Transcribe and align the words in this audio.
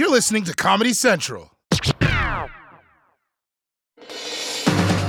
You're 0.00 0.08
listening 0.08 0.44
to 0.44 0.54
Comedy 0.54 0.94
Central. 0.94 1.50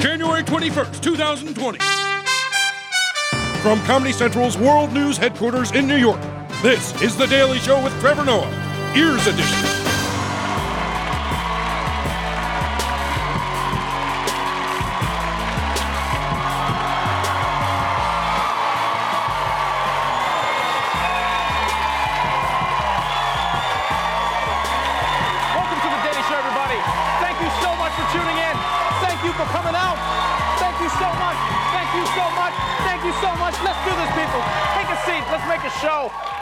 January 0.01 0.43
21st, 0.43 1.01
2020. 1.01 1.79
From 3.61 3.79
Comedy 3.85 4.11
Central's 4.11 4.57
World 4.57 4.91
News 4.91 5.15
headquarters 5.15 5.71
in 5.71 5.87
New 5.87 5.95
York, 5.95 6.19
this 6.61 7.01
is 7.01 7.15
The 7.15 7.27
Daily 7.27 7.59
Show 7.59 7.81
with 7.81 7.97
Trevor 8.01 8.25
Noah, 8.25 8.93
Ears 8.93 9.25
Edition. 9.27 9.80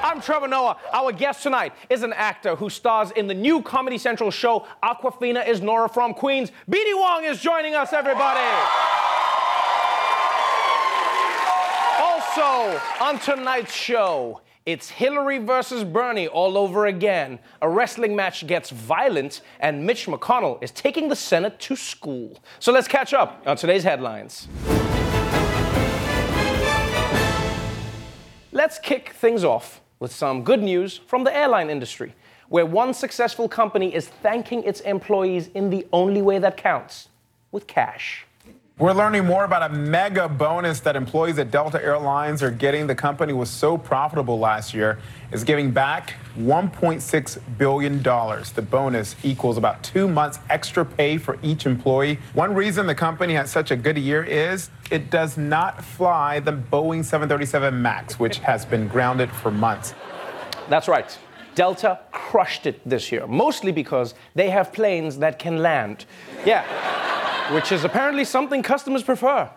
I'm 0.10 0.22
Trevor 0.22 0.48
Noah. 0.48 0.76
Our 0.92 1.12
guest 1.12 1.44
tonight 1.44 1.72
is 1.88 2.02
an 2.02 2.14
actor 2.14 2.56
who 2.56 2.72
stars 2.72 3.12
in 3.12 3.28
the 3.28 3.34
new 3.36 3.62
Comedy 3.62 4.00
Central 4.00 4.32
show 4.32 4.66
Awkwafina 4.82 5.48
is 5.48 5.62
Nora 5.62 5.88
from 5.88 6.16
Queens. 6.16 6.52
BD 6.68 6.98
Wong 6.98 7.26
is 7.26 7.40
joining 7.40 7.76
us, 7.76 7.94
everybody. 7.94 8.40
Also, 12.00 12.82
on 13.00 13.20
tonight's 13.20 13.72
show, 13.72 14.42
it's 14.66 14.90
Hillary 14.90 15.38
versus 15.38 15.84
Bernie 15.84 16.28
all 16.28 16.58
over 16.58 16.88
again. 16.88 17.38
A 17.62 17.70
wrestling 17.70 18.16
match 18.16 18.48
gets 18.48 18.72
violent, 18.72 19.42
and 19.60 19.86
Mitch 19.86 20.08
McConnell 20.08 20.58
is 20.64 20.72
taking 20.72 21.10
the 21.10 21.16
Senate 21.16 21.60
to 21.60 21.76
school. 21.76 22.42
So 22.58 22.72
let's 22.72 22.88
catch 22.88 23.14
up 23.14 23.44
on 23.46 23.58
today's 23.58 23.84
headlines. 23.84 24.48
Let's 28.52 28.80
kick 28.80 29.10
things 29.10 29.44
off 29.44 29.82
with 30.00 30.12
some 30.12 30.44
good 30.44 30.62
news 30.62 30.98
from 31.08 31.24
the 31.24 31.36
airline 31.36 31.70
industry, 31.70 32.14
where 32.48 32.66
one 32.66 32.94
successful 32.94 33.50
company 33.50 33.94
is 33.94 34.08
thanking 34.08 34.64
its 34.64 34.80
employees 34.82 35.50
in 35.54 35.70
the 35.70 35.86
only 35.92 36.22
way 36.22 36.40
that 36.40 36.58
counts 36.58 37.10
with 37.52 37.68
cash. 37.68 38.26
We're 38.78 38.94
learning 38.94 39.26
more 39.26 39.44
about 39.44 39.70
a 39.70 39.76
mega 39.76 40.30
bonus 40.30 40.80
that 40.82 40.96
employees 40.96 41.38
at 41.38 41.52
Delta 41.52 41.84
Airlines 41.84 42.42
are 42.42 42.50
getting. 42.50 42.88
The 42.88 42.96
company 42.96 43.34
was 43.34 43.50
so 43.50 43.78
profitable 43.78 44.40
last 44.40 44.74
year, 44.74 45.00
is 45.34 45.44
giving 45.44 45.72
back 45.72 46.16
$1.6 46.40 47.40
billion. 47.58 48.02
The 48.02 48.62
bonus 48.62 49.16
equals 49.24 49.58
about 49.58 49.84
two 49.84 50.08
months 50.08 50.40
extra 50.50 50.86
pay 50.86 51.18
for 51.18 51.38
each 51.44 51.66
employee. 51.66 52.20
One 52.34 52.54
reason 52.56 52.88
the 52.88 52.96
company 52.96 53.34
had 53.34 53.50
such 53.50 53.72
a 53.72 53.76
good 53.76 53.98
year 53.98 54.24
is 54.24 54.70
it 54.90 55.10
does 55.10 55.38
not 55.38 55.84
fly 55.84 56.40
the 56.40 56.54
Boeing 56.54 57.04
737 57.04 57.82
MAX, 57.82 58.20
which 58.20 58.40
has 58.40 58.66
been 58.66 58.88
grounded 58.88 59.30
for 59.30 59.52
months. 59.52 59.94
That's 60.70 60.88
right. 60.88 61.18
Delta 61.56 62.00
crushed 62.12 62.66
it 62.66 62.80
this 62.88 63.12
year, 63.12 63.28
mostly 63.28 63.72
because 63.72 64.14
they 64.34 64.50
have 64.50 64.72
planes 64.72 65.18
that 65.18 65.40
can 65.40 65.58
land. 65.58 66.06
Yeah, 66.46 66.64
which 67.54 67.72
is 67.72 67.84
apparently 67.84 68.24
something 68.24 68.64
customers 68.64 69.04
prefer. 69.04 69.50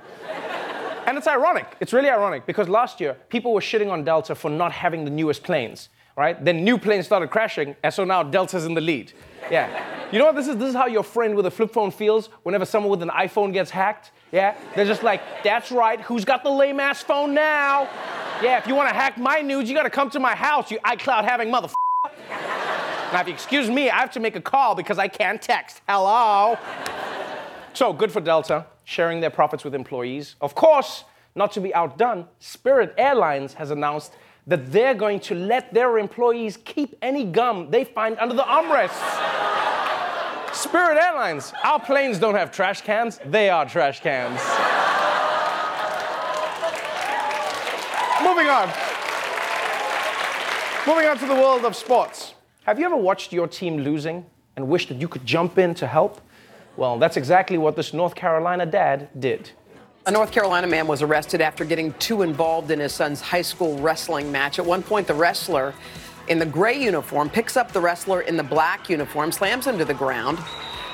And 1.06 1.18
it's 1.18 1.26
ironic. 1.26 1.76
It's 1.80 1.92
really 1.92 2.08
ironic 2.08 2.46
because 2.46 2.68
last 2.68 3.00
year 3.00 3.14
people 3.28 3.52
were 3.52 3.60
shitting 3.60 3.90
on 3.90 4.04
Delta 4.04 4.34
for 4.34 4.50
not 4.50 4.72
having 4.72 5.04
the 5.04 5.10
newest 5.10 5.42
planes, 5.42 5.88
right? 6.16 6.42
Then 6.44 6.64
new 6.64 6.78
planes 6.78 7.06
started 7.06 7.30
crashing, 7.30 7.76
and 7.82 7.92
so 7.92 8.04
now 8.04 8.22
Delta's 8.22 8.64
in 8.64 8.74
the 8.74 8.80
lead. 8.80 9.12
Yeah. 9.50 10.08
You 10.12 10.18
know 10.18 10.26
what 10.26 10.36
this 10.36 10.48
is? 10.48 10.56
This 10.56 10.70
is 10.70 10.74
how 10.74 10.86
your 10.86 11.02
friend 11.02 11.34
with 11.34 11.46
a 11.46 11.50
flip 11.50 11.72
phone 11.72 11.90
feels 11.90 12.26
whenever 12.42 12.64
someone 12.64 12.90
with 12.90 13.02
an 13.02 13.08
iPhone 13.08 13.52
gets 13.52 13.70
hacked. 13.70 14.12
Yeah? 14.30 14.56
They're 14.74 14.86
just 14.86 15.02
like, 15.02 15.20
that's 15.42 15.70
right, 15.70 16.00
who's 16.00 16.24
got 16.24 16.42
the 16.42 16.50
lame 16.50 16.80
ass 16.80 17.02
phone 17.02 17.34
now? 17.34 17.88
Yeah, 18.42 18.58
if 18.58 18.66
you 18.66 18.74
want 18.74 18.88
to 18.88 18.94
hack 18.94 19.18
my 19.18 19.40
nudes, 19.40 19.68
you 19.68 19.76
gotta 19.76 19.90
come 19.90 20.10
to 20.10 20.20
my 20.20 20.34
house, 20.34 20.70
you 20.70 20.78
iCloud 20.80 21.24
having 21.24 21.50
mother. 21.50 21.68
Now, 23.12 23.20
if 23.20 23.26
you 23.26 23.34
excuse 23.34 23.68
me, 23.68 23.90
I 23.90 23.98
have 23.98 24.10
to 24.12 24.20
make 24.20 24.36
a 24.36 24.40
call 24.40 24.74
because 24.74 24.98
I 24.98 25.06
can't 25.06 25.40
text. 25.40 25.82
Hello? 25.86 26.56
So, 27.74 27.92
good 27.92 28.10
for 28.10 28.20
Delta, 28.20 28.66
sharing 28.84 29.20
their 29.20 29.30
profits 29.30 29.64
with 29.64 29.74
employees. 29.74 30.36
Of 30.40 30.54
course, 30.54 31.04
not 31.34 31.52
to 31.52 31.60
be 31.60 31.74
outdone, 31.74 32.26
Spirit 32.38 32.94
Airlines 32.96 33.54
has 33.54 33.70
announced 33.70 34.12
that 34.46 34.72
they're 34.72 34.94
going 34.94 35.20
to 35.20 35.34
let 35.34 35.72
their 35.72 35.98
employees 35.98 36.58
keep 36.64 36.96
any 37.00 37.24
gum 37.24 37.70
they 37.70 37.84
find 37.84 38.18
under 38.18 38.34
the 38.34 38.42
armrests. 38.42 39.00
Spirit 40.54 40.98
Airlines, 40.98 41.52
our 41.64 41.80
planes 41.80 42.18
don't 42.18 42.34
have 42.34 42.50
trash 42.50 42.82
cans, 42.82 43.18
they 43.24 43.48
are 43.48 43.64
trash 43.68 44.00
cans. 44.00 44.40
Moving 48.22 48.48
on. 48.48 48.68
Moving 50.86 51.06
on 51.08 51.18
to 51.18 51.26
the 51.26 51.34
world 51.34 51.64
of 51.64 51.74
sports. 51.76 52.34
Have 52.64 52.78
you 52.78 52.84
ever 52.84 52.96
watched 52.96 53.32
your 53.32 53.48
team 53.48 53.78
losing 53.78 54.26
and 54.56 54.68
wished 54.68 54.88
that 54.88 55.00
you 55.00 55.08
could 55.08 55.24
jump 55.24 55.58
in 55.58 55.74
to 55.74 55.86
help? 55.86 56.20
Well, 56.76 56.98
that's 56.98 57.16
exactly 57.16 57.58
what 57.58 57.76
this 57.76 57.92
North 57.92 58.14
Carolina 58.14 58.66
dad 58.66 59.08
did. 59.18 59.50
A 60.04 60.10
North 60.10 60.32
Carolina 60.32 60.66
man 60.66 60.88
was 60.88 61.00
arrested 61.00 61.40
after 61.40 61.64
getting 61.64 61.92
too 61.94 62.22
involved 62.22 62.72
in 62.72 62.80
his 62.80 62.92
son's 62.92 63.20
high 63.20 63.42
school 63.42 63.78
wrestling 63.78 64.32
match. 64.32 64.58
At 64.58 64.66
one 64.66 64.82
point, 64.82 65.06
the 65.06 65.14
wrestler 65.14 65.74
in 66.26 66.40
the 66.40 66.46
gray 66.46 66.82
uniform 66.82 67.30
picks 67.30 67.56
up 67.56 67.70
the 67.70 67.80
wrestler 67.80 68.22
in 68.22 68.36
the 68.36 68.42
black 68.42 68.90
uniform, 68.90 69.30
slams 69.30 69.64
him 69.64 69.78
to 69.78 69.84
the 69.84 69.94
ground. 69.94 70.40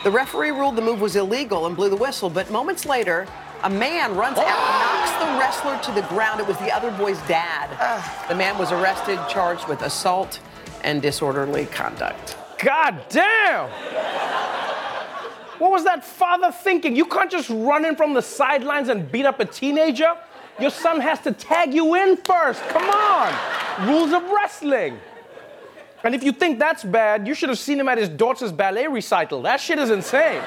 The 0.05 0.11
referee 0.11 0.51
ruled 0.51 0.77
the 0.77 0.83
move 0.83 1.01
was 1.01 1.17
illegal 1.17 1.65
and 1.65 1.75
blew 1.75 1.89
the 1.89 1.97
whistle, 1.97 2.29
but 2.29 2.51
moments 2.51 2.85
later, 2.85 3.27
a 3.63 3.71
man 3.71 4.15
runs 4.15 4.37
out 4.37 4.47
and 4.47 4.55
knocks 4.79 5.11
the 5.13 5.39
wrestler 5.41 5.95
to 5.95 6.01
the 6.01 6.07
ground. 6.09 6.41
It 6.41 6.47
was 6.47 6.59
the 6.59 6.71
other 6.71 6.91
boy's 6.91 7.21
dad. 7.23 7.71
The 8.29 8.35
man 8.35 8.59
was 8.59 8.73
arrested, 8.73 9.19
charged 9.31 9.69
with 9.69 9.81
assault 9.81 10.39
and 10.85 11.01
disorderly 11.01 11.65
conduct. 11.65 12.37
God 12.63 13.03
damn! 13.09 13.71
What 15.59 15.71
was 15.73 15.85
that 15.85 16.05
father 16.05 16.53
thinking? 16.53 16.95
You 16.95 17.05
can't 17.05 17.31
just 17.31 17.51
run 17.51 17.85
in 17.85 17.97
from 17.97 18.15
the 18.15 18.23
sidelines 18.23 18.89
and 18.89 19.11
beat 19.11 19.27
up 19.27 19.41
a 19.41 19.45
teenager. 19.45 20.17
Your 20.61 20.71
son 20.71 21.01
has 21.01 21.21
to 21.21 21.33
tag 21.33 21.75
you 21.75 21.95
in 21.95 22.17
first. 22.17 22.61
Come 22.69 22.89
on. 22.89 23.89
Rules 23.89 24.13
of 24.13 24.23
wrestling. 24.31 24.99
And 26.05 26.15
if 26.15 26.23
you 26.23 26.33
think 26.33 26.59
that's 26.59 26.85
bad, 26.85 27.27
you 27.27 27.35
should 27.35 27.49
have 27.49 27.59
seen 27.59 27.81
him 27.81 27.89
at 27.89 27.99
his 27.99 28.09
daughter's 28.09 28.53
ballet 28.53 28.87
recital. 28.87 29.43
That 29.43 29.61
shit 29.61 29.79
is 29.79 29.91
insane. 29.91 30.43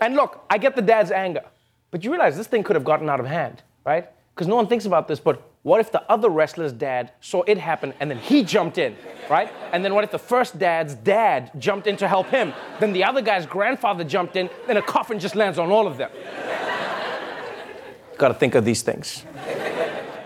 and 0.00 0.14
look, 0.14 0.44
I 0.48 0.58
get 0.58 0.74
the 0.74 0.82
dad's 0.82 1.10
anger, 1.10 1.44
but 1.90 2.02
you 2.02 2.10
realize 2.10 2.36
this 2.36 2.46
thing 2.46 2.62
could 2.62 2.76
have 2.76 2.84
gotten 2.84 3.10
out 3.10 3.20
of 3.20 3.26
hand, 3.26 3.62
right? 3.84 4.08
Because 4.34 4.46
no 4.46 4.56
one 4.56 4.66
thinks 4.66 4.86
about 4.86 5.06
this, 5.06 5.20
but 5.20 5.51
what 5.62 5.80
if 5.80 5.92
the 5.92 6.02
other 6.10 6.28
wrestler's 6.28 6.72
dad 6.72 7.12
saw 7.20 7.42
it 7.42 7.56
happen 7.56 7.94
and 8.00 8.10
then 8.10 8.18
he 8.18 8.42
jumped 8.42 8.78
in, 8.78 8.96
right? 9.30 9.52
And 9.72 9.84
then 9.84 9.94
what 9.94 10.02
if 10.02 10.10
the 10.10 10.18
first 10.18 10.58
dad's 10.58 10.96
dad 10.96 11.52
jumped 11.58 11.86
in 11.86 11.96
to 11.98 12.08
help 12.08 12.26
him? 12.28 12.52
Then 12.80 12.92
the 12.92 13.04
other 13.04 13.22
guy's 13.22 13.46
grandfather 13.46 14.02
jumped 14.02 14.34
in, 14.34 14.50
then 14.66 14.76
a 14.76 14.82
coffin 14.82 15.20
just 15.20 15.36
lands 15.36 15.58
on 15.60 15.70
all 15.70 15.86
of 15.86 15.98
them. 15.98 16.10
Gotta 18.18 18.34
think 18.34 18.56
of 18.56 18.64
these 18.64 18.82
things. 18.82 19.24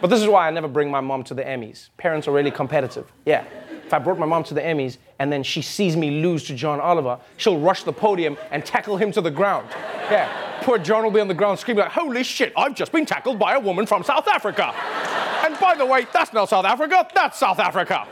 But 0.01 0.09
this 0.09 0.21
is 0.21 0.29
why 0.29 0.49
I 0.49 0.51
never 0.51 0.69
bring 0.69 0.91
my 0.91 1.01
mom 1.01 1.23
to 1.25 1.35
the 1.35 1.43
Emmys. 1.43 1.91
Parents 1.99 2.27
are 2.29 2.33
really 2.33 2.51
competitive. 2.51 3.11
Yeah. 3.27 3.45
If 3.85 3.93
I 3.93 3.99
brought 3.99 4.19
my 4.19 4.27
mom 4.27 4.43
to 4.45 4.55
the 4.55 4.61
Emmys 4.61 4.97
and 5.19 5.31
then 5.31 5.43
she 5.43 5.63
sees 5.63 5.97
me 5.97 6.23
lose 6.23 6.45
to 6.45 6.55
John 6.55 6.81
Oliver, 6.81 7.19
she'll 7.37 7.61
rush 7.61 7.83
the 7.83 7.93
podium 7.93 8.37
and 8.51 8.65
tackle 8.65 8.97
him 8.97 9.13
to 9.13 9.21
the 9.21 9.31
ground. 9.31 9.69
Yeah. 10.11 10.61
Poor 10.63 10.79
John 10.79 11.05
will 11.05 11.11
be 11.11 11.21
on 11.21 11.29
the 11.29 11.35
ground 11.35 11.59
screaming 11.59 11.85
like, 11.85 11.93
holy 11.93 12.25
shit, 12.25 12.53
I've 12.57 12.75
just 12.75 12.91
been 12.91 13.07
tackled 13.07 13.39
by 13.39 13.55
a 13.55 13.61
woman 13.61 13.87
from 13.87 14.03
South 14.03 14.27
Africa. 14.27 14.75
And 15.45 15.59
by 15.61 15.75
the 15.75 15.87
way, 15.87 16.07
that's 16.13 16.33
not 16.33 16.49
South 16.49 16.65
Africa, 16.65 17.09
that's 17.15 17.39
South 17.39 17.59
Africa. 17.59 18.07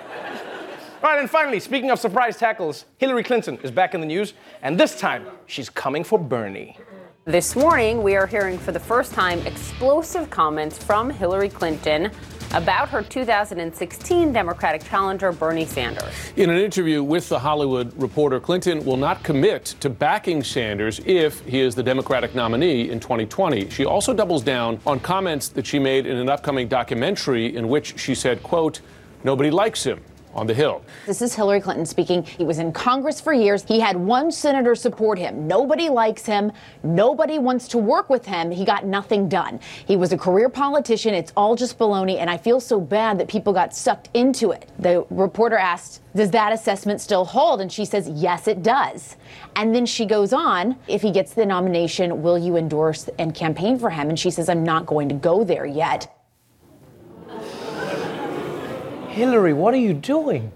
Right, 1.02 1.20
and 1.20 1.28
finally, 1.28 1.60
speaking 1.60 1.90
of 1.90 1.98
surprise 1.98 2.38
tackles, 2.38 2.86
Hillary 2.96 3.22
Clinton 3.22 3.58
is 3.62 3.70
back 3.70 3.94
in 3.94 4.00
the 4.00 4.06
news, 4.06 4.32
and 4.62 4.80
this 4.80 4.98
time 4.98 5.26
she's 5.46 5.68
coming 5.68 6.02
for 6.02 6.18
Bernie. 6.18 6.78
This 7.26 7.56
morning, 7.56 8.02
we 8.02 8.16
are 8.16 8.26
hearing 8.26 8.58
for 8.58 8.72
the 8.72 8.80
first 8.80 9.12
time 9.12 9.38
explosive 9.46 10.30
comments 10.30 10.82
from 10.82 11.10
Hillary 11.10 11.48
Clinton 11.48 12.10
about 12.54 12.88
her 12.88 13.02
2016 13.02 14.32
Democratic 14.32 14.84
challenger, 14.84 15.32
Bernie 15.32 15.66
Sanders. 15.66 16.14
In 16.36 16.50
an 16.50 16.58
interview 16.58 17.02
with 17.02 17.28
The 17.28 17.38
Hollywood 17.38 17.92
Reporter, 18.00 18.38
Clinton 18.38 18.84
will 18.84 18.96
not 18.96 19.22
commit 19.24 19.74
to 19.80 19.90
backing 19.90 20.42
Sanders 20.44 21.00
if 21.04 21.40
he 21.40 21.60
is 21.60 21.74
the 21.74 21.82
Democratic 21.82 22.34
nominee 22.34 22.90
in 22.90 23.00
2020. 23.00 23.70
She 23.70 23.84
also 23.84 24.14
doubles 24.14 24.42
down 24.42 24.78
on 24.86 25.00
comments 25.00 25.48
that 25.48 25.66
she 25.66 25.78
made 25.80 26.06
in 26.06 26.16
an 26.16 26.28
upcoming 26.28 26.68
documentary 26.68 27.56
in 27.56 27.68
which 27.68 27.98
she 27.98 28.14
said, 28.14 28.42
quote, 28.42 28.80
nobody 29.24 29.50
likes 29.50 29.82
him. 29.82 30.00
On 30.34 30.46
the 30.46 30.54
Hill. 30.54 30.82
This 31.06 31.22
is 31.22 31.34
Hillary 31.34 31.60
Clinton 31.60 31.86
speaking. 31.86 32.22
He 32.22 32.44
was 32.44 32.58
in 32.58 32.72
Congress 32.72 33.20
for 33.20 33.32
years. 33.32 33.62
He 33.64 33.80
had 33.80 33.96
one 33.96 34.30
senator 34.30 34.74
support 34.74 35.18
him. 35.18 35.46
Nobody 35.46 35.88
likes 35.88 36.26
him. 36.26 36.52
Nobody 36.82 37.38
wants 37.38 37.68
to 37.68 37.78
work 37.78 38.10
with 38.10 38.26
him. 38.26 38.50
He 38.50 38.64
got 38.64 38.84
nothing 38.84 39.28
done. 39.28 39.60
He 39.86 39.96
was 39.96 40.12
a 40.12 40.18
career 40.18 40.48
politician. 40.48 41.14
It's 41.14 41.32
all 41.36 41.56
just 41.56 41.78
baloney. 41.78 42.18
And 42.18 42.28
I 42.28 42.36
feel 42.36 42.60
so 42.60 42.80
bad 42.80 43.18
that 43.18 43.28
people 43.28 43.52
got 43.52 43.74
sucked 43.74 44.10
into 44.14 44.50
it. 44.50 44.70
The 44.78 45.06
reporter 45.10 45.56
asked, 45.56 46.02
Does 46.14 46.30
that 46.32 46.52
assessment 46.52 47.00
still 47.00 47.24
hold? 47.24 47.60
And 47.60 47.72
she 47.72 47.84
says, 47.84 48.08
Yes, 48.08 48.48
it 48.48 48.62
does. 48.62 49.16
And 49.56 49.74
then 49.74 49.86
she 49.86 50.06
goes 50.06 50.32
on, 50.32 50.76
If 50.88 51.02
he 51.02 51.10
gets 51.10 51.34
the 51.34 51.46
nomination, 51.46 52.22
will 52.22 52.38
you 52.38 52.56
endorse 52.56 53.08
and 53.18 53.34
campaign 53.34 53.78
for 53.78 53.90
him? 53.90 54.08
And 54.08 54.18
she 54.18 54.30
says, 54.30 54.48
I'm 54.48 54.64
not 54.64 54.86
going 54.86 55.08
to 55.08 55.14
go 55.14 55.44
there 55.44 55.66
yet. 55.66 56.13
Hillary, 59.14 59.52
what 59.52 59.72
are 59.72 59.78
you 59.78 59.94
doing? 59.94 60.50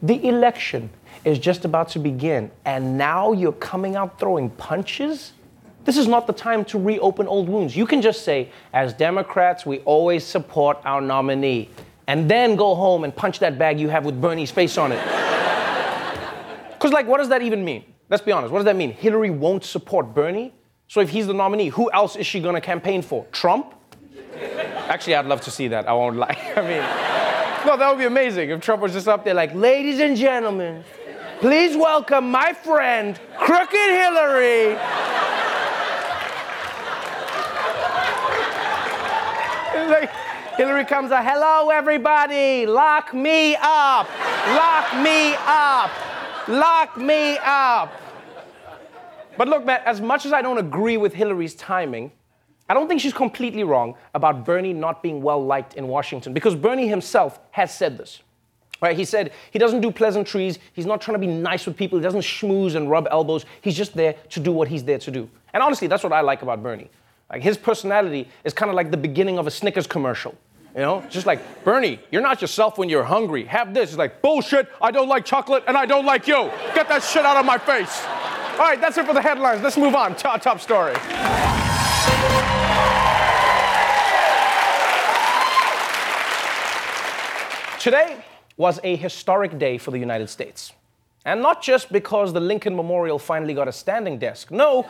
The 0.00 0.26
election 0.26 0.88
is 1.22 1.38
just 1.38 1.66
about 1.66 1.90
to 1.90 1.98
begin, 1.98 2.50
and 2.64 2.96
now 2.96 3.32
you're 3.32 3.52
coming 3.52 3.94
out 3.94 4.18
throwing 4.18 4.48
punches? 4.48 5.32
This 5.84 5.98
is 5.98 6.08
not 6.08 6.26
the 6.26 6.32
time 6.32 6.64
to 6.66 6.78
reopen 6.78 7.26
old 7.26 7.50
wounds. 7.50 7.76
You 7.76 7.84
can 7.84 8.00
just 8.00 8.24
say, 8.24 8.50
as 8.72 8.94
Democrats, 8.94 9.66
we 9.66 9.80
always 9.80 10.24
support 10.24 10.78
our 10.86 11.02
nominee, 11.02 11.68
and 12.06 12.26
then 12.28 12.56
go 12.56 12.74
home 12.74 13.04
and 13.04 13.14
punch 13.14 13.38
that 13.40 13.58
bag 13.58 13.78
you 13.78 13.90
have 13.90 14.06
with 14.06 14.18
Bernie's 14.18 14.50
face 14.50 14.78
on 14.78 14.92
it. 14.92 15.02
Because, 16.72 16.92
like, 16.92 17.06
what 17.06 17.18
does 17.18 17.28
that 17.28 17.42
even 17.42 17.64
mean? 17.64 17.84
Let's 18.10 18.24
be 18.24 18.32
honest. 18.32 18.50
What 18.50 18.58
does 18.58 18.64
that 18.64 18.74
mean? 18.74 18.90
Hillary 18.90 19.30
won't 19.30 19.62
support 19.62 20.12
Bernie? 20.12 20.52
So, 20.88 21.00
if 21.00 21.10
he's 21.10 21.28
the 21.28 21.32
nominee, 21.32 21.68
who 21.68 21.92
else 21.92 22.16
is 22.16 22.26
she 22.26 22.40
going 22.40 22.56
to 22.56 22.60
campaign 22.60 23.02
for? 23.02 23.24
Trump? 23.30 23.72
Actually, 24.88 25.14
I'd 25.14 25.26
love 25.26 25.42
to 25.42 25.50
see 25.52 25.68
that. 25.68 25.86
I 25.88 25.92
won't 25.92 26.16
lie. 26.16 26.36
I 26.56 26.62
mean, 26.62 27.21
no, 27.64 27.76
that 27.76 27.88
would 27.90 27.98
be 27.98 28.04
amazing 28.04 28.50
if 28.50 28.60
Trump 28.60 28.82
was 28.82 28.92
just 28.92 29.08
up 29.08 29.24
there 29.24 29.34
like, 29.34 29.54
ladies 29.54 30.00
and 30.00 30.16
gentlemen, 30.16 30.84
please 31.40 31.76
welcome 31.76 32.30
my 32.30 32.52
friend, 32.52 33.18
Crooked 33.38 33.72
Hillary. 33.72 34.74
like, 39.88 40.10
Hillary 40.56 40.84
comes 40.84 41.12
out, 41.12 41.24
hello 41.24 41.70
everybody, 41.70 42.66
lock 42.66 43.14
me 43.14 43.56
up, 43.56 44.08
lock 44.48 44.96
me 45.02 45.34
up, 45.46 45.90
lock 46.48 46.96
me 46.96 47.38
up. 47.38 47.92
But 49.38 49.48
look, 49.48 49.64
man, 49.64 49.80
as 49.86 50.00
much 50.00 50.26
as 50.26 50.32
I 50.32 50.42
don't 50.42 50.58
agree 50.58 50.96
with 50.96 51.14
Hillary's 51.14 51.54
timing, 51.54 52.12
I 52.72 52.74
don't 52.74 52.88
think 52.88 53.02
she's 53.02 53.12
completely 53.12 53.64
wrong 53.64 53.96
about 54.14 54.46
Bernie 54.46 54.72
not 54.72 55.02
being 55.02 55.20
well 55.20 55.44
liked 55.44 55.74
in 55.74 55.88
Washington 55.88 56.32
because 56.32 56.54
Bernie 56.54 56.88
himself 56.88 57.38
has 57.50 57.70
said 57.70 57.98
this. 57.98 58.22
Right? 58.80 58.96
He 58.96 59.04
said 59.04 59.32
he 59.50 59.58
doesn't 59.58 59.82
do 59.82 59.90
pleasantries, 59.92 60.58
he's 60.72 60.86
not 60.86 61.02
trying 61.02 61.16
to 61.16 61.18
be 61.18 61.26
nice 61.26 61.66
with 61.66 61.76
people, 61.76 61.98
he 61.98 62.02
doesn't 62.02 62.22
schmooze 62.22 62.74
and 62.74 62.90
rub 62.90 63.08
elbows, 63.10 63.44
he's 63.60 63.76
just 63.76 63.92
there 63.92 64.14
to 64.30 64.40
do 64.40 64.52
what 64.52 64.68
he's 64.68 64.82
there 64.84 64.96
to 65.00 65.10
do. 65.10 65.28
And 65.52 65.62
honestly, 65.62 65.86
that's 65.86 66.02
what 66.02 66.14
I 66.14 66.22
like 66.22 66.40
about 66.40 66.62
Bernie. 66.62 66.88
Like 67.30 67.42
his 67.42 67.58
personality 67.58 68.26
is 68.42 68.54
kind 68.54 68.70
of 68.70 68.74
like 68.74 68.90
the 68.90 68.96
beginning 68.96 69.36
of 69.36 69.46
a 69.46 69.50
Snickers 69.50 69.86
commercial. 69.86 70.34
You 70.74 70.80
know, 70.80 71.04
just 71.10 71.26
like 71.26 71.64
Bernie, 71.64 72.00
you're 72.10 72.22
not 72.22 72.40
yourself 72.40 72.78
when 72.78 72.88
you're 72.88 73.04
hungry. 73.04 73.44
Have 73.44 73.74
this. 73.74 73.90
It's 73.90 73.98
like 73.98 74.22
bullshit. 74.22 74.66
I 74.80 74.92
don't 74.92 75.08
like 75.08 75.26
chocolate 75.26 75.64
and 75.66 75.76
I 75.76 75.84
don't 75.84 76.06
like 76.06 76.26
you. 76.26 76.50
Get 76.74 76.88
that 76.88 77.02
shit 77.02 77.26
out 77.26 77.36
of 77.36 77.44
my 77.44 77.58
face. 77.58 78.02
All 78.52 78.60
right, 78.60 78.80
that's 78.80 78.96
it 78.96 79.04
for 79.04 79.12
the 79.12 79.20
headlines. 79.20 79.60
Let's 79.60 79.76
move 79.76 79.94
on. 79.94 80.16
Top, 80.16 80.40
top 80.40 80.58
story. 80.58 80.94
Today 87.82 88.24
was 88.56 88.78
a 88.84 88.94
historic 88.94 89.58
day 89.58 89.76
for 89.76 89.90
the 89.90 89.98
United 89.98 90.30
States. 90.30 90.72
And 91.24 91.42
not 91.42 91.64
just 91.64 91.90
because 91.90 92.32
the 92.32 92.38
Lincoln 92.38 92.76
Memorial 92.76 93.18
finally 93.18 93.54
got 93.54 93.66
a 93.66 93.72
standing 93.72 94.20
desk. 94.20 94.52
No, 94.52 94.86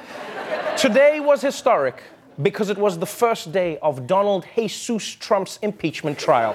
today 0.76 1.18
was 1.18 1.40
historic 1.40 2.02
because 2.42 2.68
it 2.68 2.76
was 2.76 2.98
the 2.98 3.06
first 3.06 3.50
day 3.50 3.78
of 3.78 4.06
Donald 4.06 4.44
Jesus 4.54 5.06
Trump's 5.08 5.58
impeachment 5.62 6.18
trial. 6.18 6.52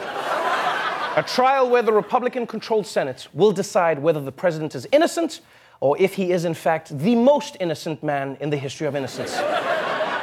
a 1.16 1.24
trial 1.24 1.72
where 1.72 1.82
the 1.82 1.92
Republican 1.92 2.46
controlled 2.46 2.86
Senate 2.86 3.28
will 3.34 3.52
decide 3.52 3.98
whether 3.98 4.22
the 4.22 4.32
president 4.32 4.76
is 4.76 4.88
innocent 4.92 5.42
or 5.80 5.98
if 5.98 6.14
he 6.14 6.32
is, 6.32 6.46
in 6.46 6.54
fact, 6.54 6.96
the 7.00 7.16
most 7.16 7.58
innocent 7.60 8.04
man 8.04 8.38
in 8.42 8.52
the 8.52 8.58
history 8.58 8.86
of 8.86 8.96
innocence. 8.96 9.32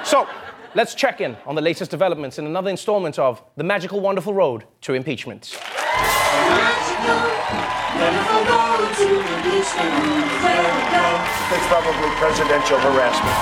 so, 0.08 0.28
let's 0.76 0.94
check 0.94 1.20
in 1.20 1.36
on 1.44 1.56
the 1.56 1.60
latest 1.60 1.90
developments 1.90 2.38
in 2.38 2.46
another 2.46 2.70
installment 2.70 3.18
of 3.18 3.42
The 3.56 3.64
Magical 3.64 3.98
Wonderful 3.98 4.32
Road 4.32 4.62
to 4.82 4.94
Impeachment. 4.94 5.58
It's 11.50 11.66
probably 11.68 12.10
presidential 12.16 12.78
harassment. 12.78 13.34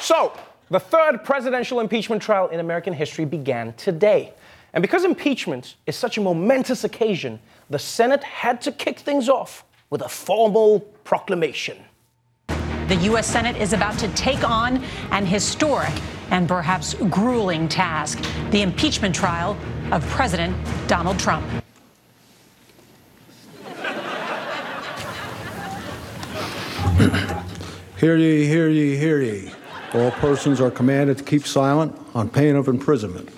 So, 0.00 0.32
the 0.70 0.80
third 0.80 1.24
presidential 1.24 1.80
impeachment 1.80 2.22
trial 2.22 2.48
in 2.48 2.60
American 2.60 2.92
history 2.92 3.24
began 3.24 3.72
today. 3.74 4.32
And 4.72 4.82
because 4.82 5.04
impeachment 5.04 5.76
is 5.86 5.96
such 5.96 6.18
a 6.18 6.20
momentous 6.20 6.84
occasion, 6.84 7.38
the 7.70 7.78
Senate 7.78 8.24
had 8.24 8.60
to 8.62 8.72
kick 8.72 8.98
things 8.98 9.28
off 9.28 9.64
with 9.90 10.02
a 10.02 10.08
formal 10.08 10.80
proclamation. 11.04 11.78
The 12.88 12.96
U.S. 13.02 13.26
Senate 13.26 13.56
is 13.56 13.72
about 13.72 13.98
to 13.98 14.08
take 14.08 14.48
on 14.48 14.82
an 15.10 15.24
historic 15.24 15.92
and 16.30 16.48
perhaps 16.48 16.94
grueling 17.08 17.68
task 17.68 18.18
the 18.50 18.62
impeachment 18.62 19.14
trial 19.14 19.56
of 19.92 20.06
President 20.08 20.56
Donald 20.88 21.18
Trump. 21.18 21.44
hear 27.98 28.16
ye, 28.16 28.46
hear 28.46 28.68
ye, 28.68 28.96
hear 28.96 29.20
ye. 29.20 29.50
All 29.94 30.10
persons 30.12 30.60
are 30.60 30.70
commanded 30.70 31.18
to 31.18 31.24
keep 31.24 31.46
silent 31.46 31.96
on 32.14 32.28
pain 32.28 32.56
of 32.56 32.68
imprisonment 32.68 33.30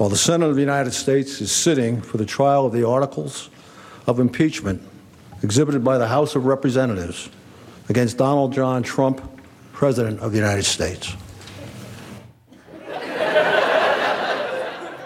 while 0.00 0.08
the 0.08 0.16
Senate 0.16 0.46
of 0.48 0.54
the 0.54 0.62
United 0.62 0.92
States 0.92 1.42
is 1.42 1.52
sitting 1.52 2.00
for 2.00 2.16
the 2.16 2.24
trial 2.24 2.64
of 2.64 2.72
the 2.72 2.86
articles 2.86 3.50
of 4.06 4.18
impeachment 4.18 4.82
exhibited 5.42 5.84
by 5.84 5.98
the 5.98 6.08
House 6.08 6.34
of 6.34 6.46
Representatives 6.46 7.28
against 7.90 8.16
Donald 8.16 8.54
John 8.54 8.82
Trump, 8.82 9.20
President 9.72 10.20
of 10.20 10.32
the 10.32 10.38
United 10.38 10.64
States. 10.64 11.14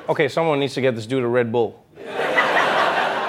Okay, 0.07 0.29
someone 0.29 0.61
needs 0.61 0.75
to 0.75 0.83
get 0.83 0.95
this 0.95 1.07
dude 1.07 1.25
a 1.25 1.27
Red 1.27 1.51
Bull. 1.51 1.83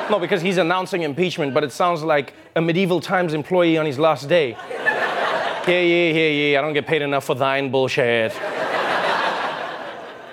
no, 0.10 0.20
because 0.20 0.42
he's 0.42 0.58
announcing 0.58 1.04
impeachment, 1.04 1.54
but 1.54 1.64
it 1.64 1.72
sounds 1.72 2.04
like 2.04 2.34
a 2.56 2.62
medieval 2.62 3.00
times 3.00 3.34
employee 3.34 3.78
on 3.78 3.86
his 3.86 3.98
last 3.98 4.28
day. 4.28 4.58
Hear 5.66 5.82
ye, 5.82 6.14
hear 6.14 6.32
ye, 6.32 6.58
I 6.58 6.62
don't 6.62 6.74
get 6.74 6.86
paid 6.86 7.02
enough 7.02 7.24
for 7.24 7.34
thine 7.34 7.72
bullshit. 7.72 8.34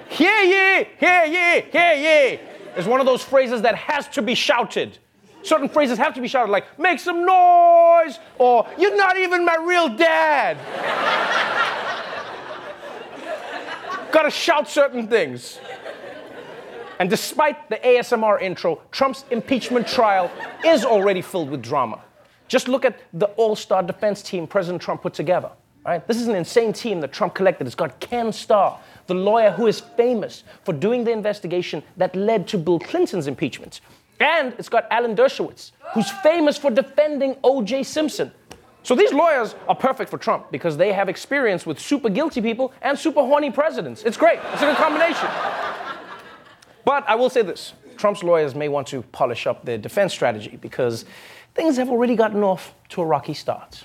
hear 0.08 0.42
ye, 0.42 0.88
hear 0.98 1.24
ye, 1.24 1.60
hear 1.70 1.94
ye 1.94 2.40
is 2.76 2.86
one 2.86 2.98
of 2.98 3.06
those 3.06 3.22
phrases 3.22 3.62
that 3.62 3.76
has 3.76 4.08
to 4.08 4.20
be 4.20 4.34
shouted. 4.34 4.98
Certain 5.44 5.68
phrases 5.68 5.96
have 5.96 6.12
to 6.14 6.20
be 6.20 6.26
shouted, 6.26 6.50
like, 6.50 6.76
make 6.78 6.98
some 6.98 7.24
noise, 7.24 8.18
or 8.38 8.66
you're 8.76 8.96
not 8.96 9.16
even 9.16 9.44
my 9.44 9.56
real 9.64 9.88
dad. 9.88 10.58
Gotta 14.10 14.30
shout 14.30 14.68
certain 14.68 15.06
things. 15.06 15.60
And 17.02 17.10
despite 17.10 17.68
the 17.68 17.78
ASMR 17.78 18.40
intro, 18.40 18.80
Trump's 18.92 19.24
impeachment 19.32 19.88
trial 19.88 20.30
is 20.64 20.84
already 20.84 21.20
filled 21.20 21.50
with 21.50 21.60
drama. 21.60 22.00
Just 22.46 22.68
look 22.68 22.84
at 22.84 22.96
the 23.12 23.26
all 23.30 23.56
star 23.56 23.82
defense 23.82 24.22
team 24.22 24.46
President 24.46 24.80
Trump 24.80 25.02
put 25.02 25.12
together. 25.12 25.50
Right? 25.84 26.06
This 26.06 26.18
is 26.18 26.28
an 26.28 26.36
insane 26.36 26.72
team 26.72 27.00
that 27.00 27.12
Trump 27.12 27.34
collected. 27.34 27.66
It's 27.66 27.74
got 27.74 27.98
Ken 27.98 28.32
Starr, 28.32 28.78
the 29.08 29.14
lawyer 29.14 29.50
who 29.50 29.66
is 29.66 29.80
famous 29.80 30.44
for 30.62 30.72
doing 30.72 31.02
the 31.02 31.10
investigation 31.10 31.82
that 31.96 32.14
led 32.14 32.46
to 32.46 32.56
Bill 32.56 32.78
Clinton's 32.78 33.26
impeachment. 33.26 33.80
And 34.20 34.54
it's 34.56 34.68
got 34.68 34.86
Alan 34.92 35.16
Dershowitz, 35.16 35.72
who's 35.94 36.08
famous 36.22 36.56
for 36.56 36.70
defending 36.70 37.34
O.J. 37.42 37.82
Simpson. 37.82 38.30
So 38.84 38.94
these 38.94 39.12
lawyers 39.12 39.56
are 39.68 39.74
perfect 39.74 40.08
for 40.08 40.18
Trump 40.18 40.52
because 40.52 40.76
they 40.76 40.92
have 40.92 41.08
experience 41.08 41.66
with 41.66 41.80
super 41.80 42.10
guilty 42.10 42.40
people 42.40 42.72
and 42.80 42.96
super 42.96 43.22
horny 43.22 43.50
presidents. 43.50 44.04
It's 44.04 44.16
great. 44.16 44.38
It's 44.52 44.62
a 44.62 44.66
good 44.66 44.76
combination. 44.76 45.28
But 46.84 47.08
I 47.08 47.14
will 47.14 47.30
say 47.30 47.42
this 47.42 47.74
Trump's 47.96 48.22
lawyers 48.22 48.54
may 48.54 48.68
want 48.68 48.88
to 48.88 49.02
polish 49.02 49.46
up 49.46 49.64
their 49.64 49.78
defense 49.78 50.12
strategy 50.12 50.58
because 50.60 51.04
things 51.54 51.76
have 51.76 51.90
already 51.90 52.16
gotten 52.16 52.42
off 52.42 52.74
to 52.90 53.02
a 53.02 53.04
rocky 53.04 53.34
start. 53.34 53.84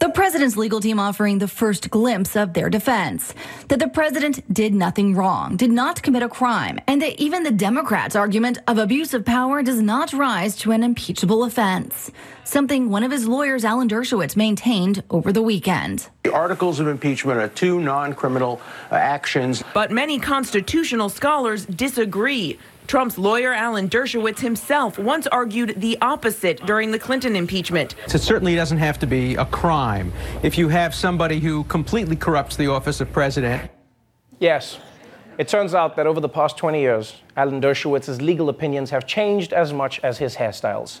The 0.00 0.10
president's 0.10 0.56
legal 0.56 0.80
team 0.80 1.00
offering 1.00 1.38
the 1.38 1.48
first 1.48 1.90
glimpse 1.90 2.36
of 2.36 2.52
their 2.52 2.70
defense 2.70 3.34
that 3.66 3.80
the 3.80 3.88
president 3.88 4.42
did 4.52 4.72
nothing 4.72 5.16
wrong, 5.16 5.56
did 5.56 5.72
not 5.72 6.04
commit 6.04 6.22
a 6.22 6.28
crime, 6.28 6.78
and 6.86 7.02
that 7.02 7.20
even 7.20 7.42
the 7.42 7.50
Democrats' 7.50 8.14
argument 8.14 8.58
of 8.68 8.78
abuse 8.78 9.12
of 9.12 9.24
power 9.24 9.60
does 9.60 9.82
not 9.82 10.12
rise 10.12 10.54
to 10.58 10.70
an 10.70 10.84
impeachable 10.84 11.42
offense. 11.42 12.12
Something 12.44 12.90
one 12.90 13.02
of 13.02 13.10
his 13.10 13.26
lawyers, 13.26 13.64
Alan 13.64 13.88
Dershowitz, 13.88 14.36
maintained 14.36 15.02
over 15.10 15.32
the 15.32 15.42
weekend. 15.42 16.08
The 16.22 16.32
articles 16.32 16.78
of 16.78 16.86
impeachment 16.86 17.40
are 17.40 17.48
two 17.48 17.80
non 17.80 18.14
criminal 18.14 18.60
uh, 18.92 18.94
actions. 18.94 19.64
But 19.74 19.90
many 19.90 20.20
constitutional 20.20 21.08
scholars 21.08 21.66
disagree. 21.66 22.56
Trump's 22.88 23.18
lawyer, 23.18 23.52
Alan 23.52 23.90
Dershowitz, 23.90 24.40
himself 24.40 24.98
once 24.98 25.26
argued 25.26 25.74
the 25.76 25.98
opposite 26.00 26.64
during 26.64 26.90
the 26.90 26.98
Clinton 26.98 27.36
impeachment. 27.36 27.94
It 28.06 28.18
certainly 28.20 28.56
doesn't 28.56 28.78
have 28.78 28.98
to 29.00 29.06
be 29.06 29.34
a 29.34 29.44
crime 29.44 30.10
if 30.42 30.56
you 30.56 30.70
have 30.70 30.94
somebody 30.94 31.38
who 31.38 31.64
completely 31.64 32.16
corrupts 32.16 32.56
the 32.56 32.68
office 32.68 33.02
of 33.02 33.12
president. 33.12 33.70
Yes. 34.40 34.78
It 35.36 35.48
turns 35.48 35.74
out 35.74 35.96
that 35.96 36.06
over 36.06 36.18
the 36.18 36.30
past 36.30 36.56
20 36.56 36.80
years, 36.80 37.16
Alan 37.36 37.60
Dershowitz's 37.60 38.22
legal 38.22 38.48
opinions 38.48 38.88
have 38.88 39.06
changed 39.06 39.52
as 39.52 39.70
much 39.74 40.00
as 40.02 40.16
his 40.16 40.34
hairstyles. 40.34 41.00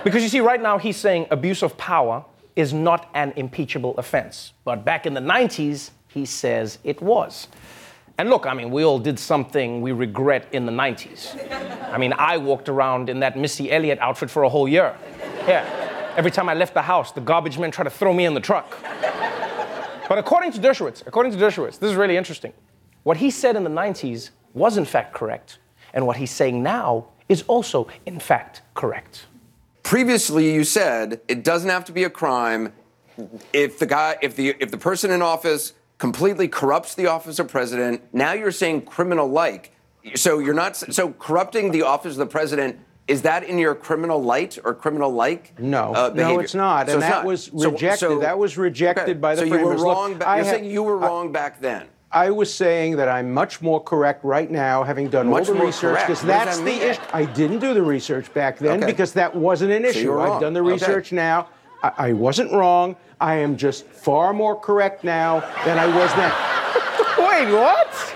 because 0.04 0.22
you 0.22 0.30
see, 0.30 0.40
right 0.40 0.62
now 0.62 0.78
he's 0.78 0.96
saying 0.96 1.26
abuse 1.30 1.62
of 1.62 1.76
power 1.76 2.24
is 2.56 2.72
not 2.72 3.10
an 3.12 3.34
impeachable 3.36 3.94
offense. 3.98 4.54
But 4.64 4.86
back 4.86 5.04
in 5.04 5.12
the 5.12 5.20
90s, 5.20 5.90
he 6.08 6.24
says 6.24 6.78
it 6.82 7.02
was. 7.02 7.48
And 8.18 8.30
look, 8.30 8.46
I 8.46 8.54
mean, 8.54 8.70
we 8.70 8.84
all 8.84 8.98
did 8.98 9.18
something 9.18 9.82
we 9.82 9.92
regret 9.92 10.48
in 10.52 10.64
the 10.64 10.72
90s. 10.72 11.36
I 11.92 11.98
mean, 11.98 12.14
I 12.14 12.38
walked 12.38 12.68
around 12.68 13.10
in 13.10 13.20
that 13.20 13.36
Missy 13.36 13.70
Elliott 13.70 13.98
outfit 13.98 14.30
for 14.30 14.42
a 14.42 14.48
whole 14.48 14.66
year. 14.66 14.96
Yeah. 15.46 16.14
Every 16.16 16.30
time 16.30 16.48
I 16.48 16.54
left 16.54 16.72
the 16.72 16.82
house, 16.82 17.12
the 17.12 17.20
garbage 17.20 17.58
men 17.58 17.70
tried 17.70 17.84
to 17.84 17.90
throw 17.90 18.14
me 18.14 18.24
in 18.24 18.32
the 18.32 18.40
truck. 18.40 18.78
But 20.08 20.18
according 20.18 20.52
to 20.52 20.60
Dershowitz, 20.60 21.06
according 21.06 21.32
to 21.32 21.38
Dershowitz, 21.38 21.78
this 21.78 21.90
is 21.90 21.94
really 21.94 22.16
interesting. 22.16 22.52
What 23.02 23.18
he 23.18 23.30
said 23.30 23.54
in 23.54 23.64
the 23.64 23.70
90s 23.70 24.30
was 24.54 24.78
in 24.78 24.84
fact 24.84 25.12
correct, 25.12 25.58
and 25.92 26.06
what 26.06 26.16
he's 26.16 26.30
saying 26.30 26.62
now 26.62 27.08
is 27.28 27.44
also 27.48 27.88
in 28.06 28.18
fact 28.18 28.62
correct. 28.74 29.26
Previously, 29.82 30.54
you 30.54 30.64
said 30.64 31.20
it 31.28 31.44
doesn't 31.44 31.70
have 31.70 31.84
to 31.84 31.92
be 31.92 32.04
a 32.04 32.10
crime 32.10 32.72
if 33.52 33.78
the 33.78 33.86
guy, 33.86 34.16
if 34.22 34.36
the 34.36 34.54
if 34.60 34.70
the 34.70 34.78
person 34.78 35.10
in 35.10 35.22
office 35.22 35.72
completely 35.98 36.48
corrupts 36.48 36.94
the 36.94 37.06
office 37.06 37.38
of 37.38 37.48
president. 37.48 38.02
Now 38.12 38.32
you're 38.32 38.50
saying 38.52 38.82
criminal 38.82 39.28
like. 39.28 39.72
So 40.14 40.38
you're 40.38 40.54
not 40.54 40.76
so 40.76 41.12
corrupting 41.12 41.72
the 41.72 41.82
office 41.82 42.12
of 42.12 42.18
the 42.18 42.26
president. 42.26 42.78
Is 43.08 43.22
that 43.22 43.44
in 43.44 43.58
your 43.58 43.74
criminal 43.74 44.20
light 44.22 44.58
or 44.64 44.74
criminal 44.74 45.10
like? 45.12 45.58
No, 45.60 45.94
uh, 45.94 46.12
no, 46.14 46.40
it's 46.40 46.54
not, 46.56 46.88
So 46.88 46.94
and 46.94 47.02
it's 47.02 47.08
that 47.10 47.16
not. 47.18 47.24
was 47.24 47.44
So- 47.56 47.70
rejected. 47.70 47.98
so- 48.00 48.18
that 48.18 48.36
was 48.38 48.58
rejected 48.58 49.02
okay, 49.10 49.12
by 49.14 49.34
the 49.36 49.40
so 49.42 49.44
you 49.44 49.52
were 49.52 49.58
framers. 49.58 49.80
Look, 49.80 49.86
wrong. 49.96 50.14
ba- 50.14 50.28
I 50.28 50.36
you're 50.36 50.44
ha- 50.44 50.50
saying 50.50 50.64
you 50.64 50.82
were 50.82 50.96
wrong 50.98 51.30
back 51.30 51.60
then. 51.60 51.84
I 52.10 52.30
was 52.30 52.52
saying 52.52 52.96
that 52.96 53.08
I'm 53.08 53.32
much 53.32 53.60
more 53.62 53.80
correct 53.80 54.24
right 54.24 54.50
now, 54.50 54.82
having 54.84 55.08
done 55.08 55.28
Much 55.28 55.40
all 55.48 55.54
the 55.54 55.58
more 55.58 55.66
research, 55.66 56.00
because 56.00 56.22
that's 56.22 56.58
that 56.58 56.64
the 56.64 56.90
issue. 56.90 57.00
I 57.12 57.24
didn't 57.26 57.58
do 57.60 57.74
the 57.74 57.82
research 57.82 58.32
back 58.34 58.58
then 58.58 58.78
Okay. 58.78 58.86
because 58.86 59.12
that 59.14 59.34
wasn't 59.34 59.72
an 59.72 59.82
So 59.84 59.88
issue. 59.90 60.20
I've 60.20 60.40
done 60.40 60.52
the 60.52 60.60
Okay. 60.62 60.72
research 60.72 61.12
now. 61.12 61.48
I, 61.82 61.92
I 61.98 62.12
wasn't 62.12 62.52
wrong. 62.52 62.96
I 63.20 63.36
am 63.36 63.56
just 63.56 63.86
far 63.86 64.32
more 64.32 64.58
correct 64.58 65.04
now 65.04 65.40
than 65.64 65.78
I 65.78 65.86
was 65.86 66.12
then. 66.14 66.32
Wait, 67.18 67.52
what? 67.52 68.14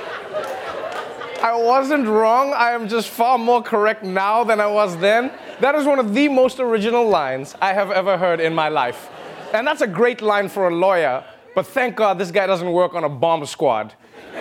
I 1.42 1.56
wasn't 1.56 2.06
wrong. 2.06 2.52
I 2.52 2.72
am 2.72 2.86
just 2.86 3.08
far 3.08 3.38
more 3.38 3.62
correct 3.62 4.04
now 4.04 4.44
than 4.44 4.60
I 4.60 4.66
was 4.66 4.96
then. 4.98 5.32
That 5.60 5.74
is 5.74 5.86
one 5.86 5.98
of 5.98 6.12
the 6.14 6.28
most 6.28 6.60
original 6.60 7.08
lines 7.08 7.54
I 7.62 7.72
have 7.72 7.90
ever 7.90 8.18
heard 8.18 8.40
in 8.40 8.54
my 8.54 8.68
life. 8.68 9.08
And 9.54 9.66
that's 9.66 9.80
a 9.80 9.86
great 9.86 10.20
line 10.20 10.48
for 10.48 10.68
a 10.68 10.74
lawyer, 10.74 11.24
but 11.54 11.66
thank 11.66 11.96
God 11.96 12.18
this 12.18 12.30
guy 12.30 12.46
doesn't 12.46 12.70
work 12.70 12.94
on 12.94 13.04
a 13.04 13.08
bomb 13.08 13.44
squad. 13.46 13.94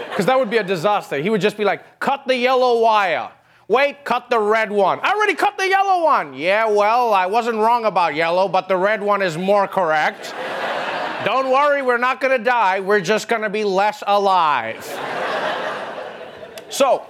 Because 0.10 0.26
that 0.26 0.38
would 0.38 0.50
be 0.50 0.58
a 0.58 0.64
disaster. 0.64 1.18
He 1.18 1.30
would 1.30 1.42
just 1.42 1.58
be 1.58 1.64
like, 1.64 2.00
cut 2.00 2.28
the 2.28 2.36
yellow 2.36 2.82
wire. 2.82 3.32
Wait, 3.70 4.04
cut 4.04 4.32
the 4.32 4.40
red 4.40 4.72
one. 4.72 5.00
I 5.04 5.14
already 5.14 5.36
cut 5.36 5.56
the 5.56 5.70
yellow 5.70 6.04
one. 6.04 6.34
Yeah, 6.34 6.68
well, 6.68 7.14
I 7.14 7.28
wasn't 7.28 7.60
wrong 7.60 7.86
about 7.86 8.16
yellow, 8.16 8.48
but 8.48 8.68
the 8.68 8.76
red 8.76 9.02
one 9.02 9.22
is 9.22 9.38
more 9.38 9.68
correct. 9.68 10.34
Don't 11.24 11.52
worry, 11.52 11.84
we're 11.84 12.00
not 12.00 12.20
gonna 12.20 12.40
die. 12.40 12.80
We're 12.80 13.00
just 13.00 13.28
gonna 13.28 13.50
be 13.50 13.64
less 13.64 14.04
alive. 14.08 14.84
So, 16.70 17.06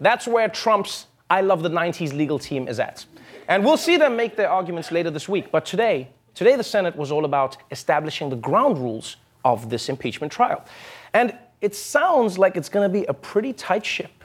that's 0.00 0.28
where 0.28 0.48
Trump's 0.48 1.06
I 1.28 1.40
love 1.40 1.64
the 1.64 1.70
90s 1.70 2.12
legal 2.12 2.38
team 2.38 2.68
is 2.68 2.78
at. 2.78 3.04
And 3.48 3.64
we'll 3.64 3.76
see 3.76 3.96
them 3.96 4.16
make 4.16 4.36
their 4.36 4.48
arguments 4.48 4.92
later 4.92 5.10
this 5.10 5.28
week. 5.28 5.50
But 5.50 5.66
today, 5.66 6.08
today 6.34 6.54
the 6.54 6.64
Senate 6.64 6.94
was 6.94 7.10
all 7.10 7.24
about 7.24 7.56
establishing 7.72 8.30
the 8.30 8.36
ground 8.36 8.78
rules 8.78 9.16
of 9.44 9.70
this 9.70 9.88
impeachment 9.88 10.32
trial. 10.32 10.64
And 11.14 11.36
it 11.60 11.74
sounds 11.74 12.38
like 12.38 12.56
it's 12.56 12.68
going 12.68 12.88
to 12.88 12.92
be 12.92 13.04
a 13.06 13.14
pretty 13.14 13.52
tight 13.52 13.84
ship. 13.84 14.15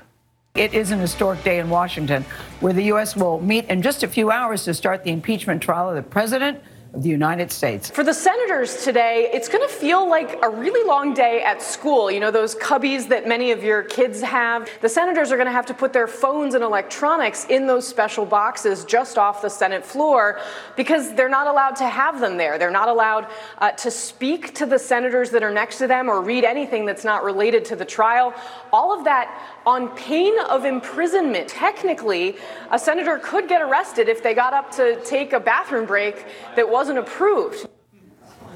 It 0.53 0.73
is 0.73 0.91
an 0.91 0.99
historic 0.99 1.45
day 1.45 1.59
in 1.59 1.69
Washington 1.69 2.25
where 2.59 2.73
the 2.73 2.83
U.S. 2.85 3.15
will 3.15 3.39
meet 3.39 3.67
in 3.69 3.81
just 3.81 4.03
a 4.03 4.07
few 4.07 4.31
hours 4.31 4.65
to 4.65 4.73
start 4.73 5.05
the 5.05 5.11
impeachment 5.11 5.63
trial 5.63 5.87
of 5.87 5.95
the 5.95 6.01
President 6.01 6.61
of 6.93 7.03
the 7.03 7.09
United 7.09 7.51
States. 7.51 7.89
For 7.89 8.03
the 8.03 8.13
senators 8.13 8.83
today, 8.83 9.29
it's 9.33 9.47
going 9.47 9.65
to 9.65 9.73
feel 9.73 10.09
like 10.09 10.37
a 10.43 10.49
really 10.49 10.85
long 10.85 11.13
day 11.13 11.41
at 11.41 11.61
school. 11.61 12.11
You 12.11 12.19
know, 12.19 12.31
those 12.31 12.53
cubbies 12.55 13.07
that 13.07 13.25
many 13.25 13.51
of 13.51 13.63
your 13.63 13.83
kids 13.83 14.21
have. 14.21 14.69
The 14.81 14.89
senators 14.89 15.31
are 15.31 15.37
going 15.37 15.47
to 15.47 15.53
have 15.53 15.65
to 15.67 15.73
put 15.73 15.93
their 15.93 16.07
phones 16.07 16.53
and 16.53 16.63
electronics 16.63 17.45
in 17.45 17.65
those 17.65 17.87
special 17.87 18.25
boxes 18.25 18.83
just 18.83 19.17
off 19.17 19.41
the 19.41 19.49
Senate 19.49 19.85
floor 19.85 20.41
because 20.75 21.13
they're 21.13 21.29
not 21.29 21.47
allowed 21.47 21.77
to 21.77 21.87
have 21.87 22.19
them 22.19 22.35
there. 22.35 22.57
They're 22.57 22.69
not 22.69 22.89
allowed 22.89 23.27
uh, 23.59 23.71
to 23.71 23.89
speak 23.89 24.53
to 24.55 24.65
the 24.65 24.77
senators 24.77 25.29
that 25.29 25.43
are 25.43 25.51
next 25.51 25.77
to 25.77 25.87
them 25.87 26.09
or 26.09 26.21
read 26.21 26.43
anything 26.43 26.85
that's 26.85 27.05
not 27.05 27.23
related 27.23 27.63
to 27.65 27.77
the 27.77 27.85
trial. 27.85 28.33
All 28.73 28.97
of 28.97 29.05
that 29.05 29.60
on 29.65 29.89
pain 29.89 30.33
of 30.49 30.65
imprisonment. 30.65 31.47
Technically, 31.47 32.35
a 32.71 32.79
senator 32.79 33.19
could 33.19 33.47
get 33.47 33.61
arrested 33.61 34.09
if 34.09 34.23
they 34.23 34.33
got 34.33 34.53
up 34.53 34.71
to 34.71 34.99
take 35.03 35.33
a 35.33 35.39
bathroom 35.39 35.85
break 35.85 36.25
that 36.55 36.69
wasn't 36.69 36.97
approved. 36.97 37.67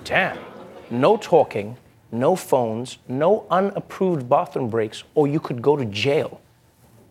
Damn. 0.04 0.38
No 0.90 1.18
talking, 1.18 1.78
no 2.12 2.36
phones, 2.36 3.00
no 3.08 3.46
unapproved 3.50 4.30
bathroom 4.30 4.70
breaks, 4.70 5.04
or 5.16 5.28
you 5.28 5.40
could 5.40 5.62
go 5.62 5.76
to 5.76 5.86
jail. 5.86 6.42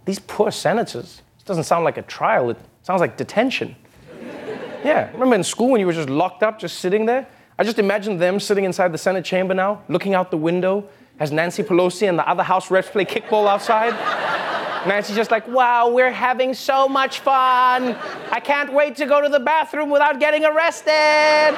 These 0.04 0.20
poor 0.20 0.50
senators. 0.50 1.22
It 1.38 1.44
doesn't 1.44 1.64
sound 1.64 1.84
like 1.84 1.98
a 1.98 2.02
trial, 2.02 2.50
it 2.50 2.58
sounds 2.82 3.00
like 3.00 3.16
detention. 3.16 3.76
Yeah, 4.84 5.10
remember 5.12 5.34
in 5.36 5.42
school 5.42 5.70
when 5.70 5.80
you 5.80 5.86
were 5.86 5.94
just 5.94 6.10
locked 6.10 6.42
up, 6.42 6.58
just 6.58 6.78
sitting 6.80 7.06
there? 7.06 7.26
I 7.58 7.64
just 7.64 7.78
imagine 7.78 8.18
them 8.18 8.38
sitting 8.38 8.64
inside 8.64 8.92
the 8.92 8.98
Senate 8.98 9.24
chamber 9.24 9.54
now, 9.54 9.82
looking 9.88 10.14
out 10.14 10.30
the 10.30 10.36
window 10.36 10.86
as 11.18 11.30
Nancy 11.30 11.62
Pelosi 11.62 12.08
and 12.08 12.18
the 12.18 12.28
other 12.28 12.42
House 12.42 12.70
reps 12.70 12.90
play 12.90 13.04
kickball 13.04 13.48
outside. 13.48 13.94
Nancy's 14.86 15.16
just 15.16 15.30
like, 15.30 15.46
wow, 15.48 15.88
we're 15.88 16.10
having 16.10 16.52
so 16.52 16.88
much 16.88 17.20
fun. 17.20 17.96
I 18.30 18.40
can't 18.40 18.72
wait 18.72 18.96
to 18.96 19.06
go 19.06 19.20
to 19.20 19.28
the 19.28 19.40
bathroom 19.40 19.90
without 19.90 20.20
getting 20.20 20.44
arrested. 20.44 21.56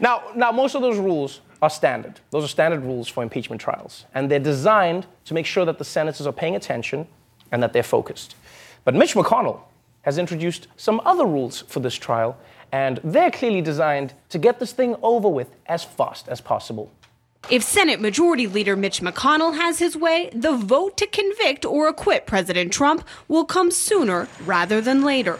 Now, 0.00 0.22
now, 0.34 0.50
most 0.50 0.74
of 0.74 0.82
those 0.82 0.98
rules 0.98 1.40
are 1.60 1.70
standard. 1.70 2.20
Those 2.30 2.44
are 2.44 2.48
standard 2.48 2.82
rules 2.82 3.08
for 3.08 3.22
impeachment 3.22 3.60
trials. 3.60 4.06
And 4.14 4.30
they're 4.30 4.38
designed 4.38 5.06
to 5.26 5.34
make 5.34 5.46
sure 5.46 5.64
that 5.64 5.78
the 5.78 5.84
senators 5.84 6.26
are 6.26 6.32
paying 6.32 6.56
attention 6.56 7.06
and 7.52 7.62
that 7.62 7.72
they're 7.72 7.82
focused. 7.82 8.34
But 8.84 8.94
Mitch 8.94 9.14
McConnell 9.14 9.60
has 10.02 10.18
introduced 10.18 10.68
some 10.76 11.00
other 11.04 11.24
rules 11.24 11.62
for 11.62 11.80
this 11.80 11.94
trial, 11.94 12.36
and 12.72 13.00
they're 13.02 13.30
clearly 13.30 13.62
designed 13.62 14.12
to 14.28 14.38
get 14.38 14.58
this 14.58 14.72
thing 14.72 14.96
over 15.02 15.28
with 15.28 15.54
as 15.66 15.84
fast 15.84 16.28
as 16.28 16.40
possible. 16.40 16.90
If 17.50 17.62
Senate 17.62 18.00
Majority 18.00 18.46
Leader 18.46 18.74
Mitch 18.74 19.02
McConnell 19.02 19.54
has 19.56 19.78
his 19.78 19.94
way, 19.94 20.30
the 20.32 20.56
vote 20.56 20.96
to 20.96 21.06
convict 21.06 21.66
or 21.66 21.88
acquit 21.88 22.24
President 22.24 22.72
Trump 22.72 23.06
will 23.28 23.44
come 23.44 23.70
sooner 23.70 24.28
rather 24.46 24.80
than 24.80 25.04
later. 25.04 25.38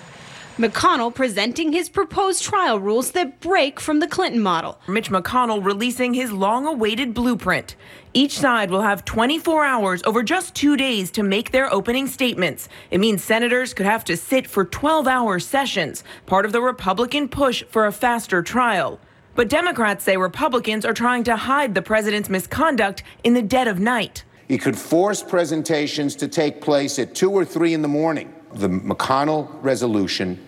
McConnell 0.58 1.14
presenting 1.14 1.72
his 1.72 1.88
proposed 1.88 2.42
trial 2.42 2.78
rules 2.78 3.12
that 3.12 3.40
break 3.40 3.80
from 3.80 4.00
the 4.00 4.06
Clinton 4.06 4.42
model. 4.42 4.78
Mitch 4.86 5.08
McConnell 5.08 5.64
releasing 5.64 6.12
his 6.12 6.30
long 6.30 6.66
awaited 6.66 7.14
blueprint. 7.14 7.74
Each 8.12 8.38
side 8.38 8.70
will 8.70 8.82
have 8.82 9.06
24 9.06 9.64
hours 9.64 10.02
over 10.04 10.22
just 10.22 10.54
two 10.54 10.76
days 10.76 11.10
to 11.12 11.22
make 11.22 11.52
their 11.52 11.72
opening 11.72 12.06
statements. 12.06 12.68
It 12.90 13.00
means 13.00 13.24
senators 13.24 13.72
could 13.72 13.86
have 13.86 14.04
to 14.04 14.16
sit 14.18 14.46
for 14.46 14.66
12 14.66 15.08
hour 15.08 15.40
sessions, 15.40 16.04
part 16.26 16.44
of 16.44 16.52
the 16.52 16.60
Republican 16.60 17.28
push 17.28 17.64
for 17.64 17.86
a 17.86 17.92
faster 17.92 18.42
trial. 18.42 19.00
But 19.34 19.48
Democrats 19.48 20.04
say 20.04 20.16
Republicans 20.16 20.84
are 20.84 20.94
trying 20.94 21.24
to 21.24 21.36
hide 21.36 21.74
the 21.74 21.82
president's 21.82 22.28
misconduct 22.28 23.02
in 23.24 23.34
the 23.34 23.42
dead 23.42 23.66
of 23.66 23.80
night. 23.80 24.24
He 24.46 24.58
could 24.58 24.78
force 24.78 25.22
presentations 25.22 26.14
to 26.16 26.28
take 26.28 26.60
place 26.60 26.98
at 26.98 27.14
2 27.14 27.30
or 27.30 27.44
3 27.44 27.74
in 27.74 27.82
the 27.82 27.88
morning. 27.88 28.32
The 28.52 28.68
McConnell 28.68 29.48
resolution 29.62 30.38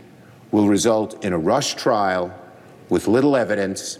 will 0.52 0.68
result 0.68 1.24
in 1.24 1.32
a 1.32 1.38
rush 1.38 1.74
trial 1.74 2.32
with 2.88 3.08
little 3.08 3.34
evidence 3.34 3.98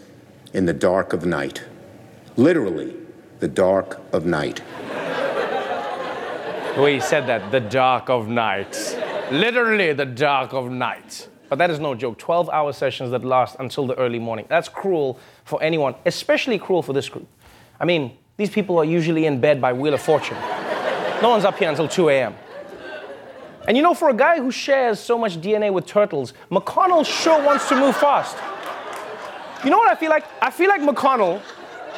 in 0.53 0.65
the 0.65 0.73
dark 0.73 1.11
of 1.11 1.25
night. 1.25 1.63
Literally, 2.37 2.95
the 3.39 3.47
dark 3.47 3.99
of 4.13 4.25
night. 4.25 4.61
The 6.75 6.81
way 6.81 6.93
he 6.93 6.99
said 7.01 7.27
that, 7.27 7.51
the 7.51 7.59
dark 7.59 8.09
of 8.09 8.29
night. 8.29 8.75
Literally, 9.31 9.91
the 9.93 10.05
dark 10.05 10.53
of 10.53 10.71
night. 10.71 11.27
But 11.49 11.59
that 11.59 11.69
is 11.69 11.79
no 11.79 11.95
joke. 11.95 12.17
12 12.17 12.49
hour 12.49 12.73
sessions 12.73 13.11
that 13.11 13.23
last 13.23 13.55
until 13.59 13.87
the 13.87 13.95
early 13.95 14.19
morning. 14.19 14.45
That's 14.49 14.69
cruel 14.69 15.19
for 15.45 15.61
anyone, 15.63 15.95
especially 16.05 16.59
cruel 16.59 16.81
for 16.81 16.93
this 16.93 17.07
group. 17.09 17.27
I 17.79 17.85
mean, 17.85 18.17
these 18.37 18.49
people 18.49 18.77
are 18.77 18.85
usually 18.85 19.25
in 19.25 19.39
bed 19.39 19.61
by 19.61 19.73
Wheel 19.73 19.93
of 19.93 20.01
Fortune. 20.01 20.37
No 21.21 21.29
one's 21.29 21.45
up 21.45 21.57
here 21.57 21.69
until 21.69 21.87
2 21.87 22.09
a.m. 22.09 22.35
And 23.67 23.75
you 23.75 23.83
know, 23.83 23.93
for 23.93 24.09
a 24.09 24.13
guy 24.13 24.39
who 24.39 24.51
shares 24.51 24.99
so 24.99 25.17
much 25.17 25.41
DNA 25.41 25.73
with 25.73 25.85
turtles, 25.85 26.33
McConnell 26.51 27.05
sure 27.05 27.43
wants 27.43 27.67
to 27.69 27.75
move 27.75 27.97
fast. 27.97 28.37
You 29.63 29.71
know 29.71 29.77
what 29.77 29.91
I 29.91 29.95
feel 29.95 30.09
like? 30.09 30.25
I 30.41 30.51
feel 30.51 30.69
like 30.69 30.81
McConnell 30.81 31.41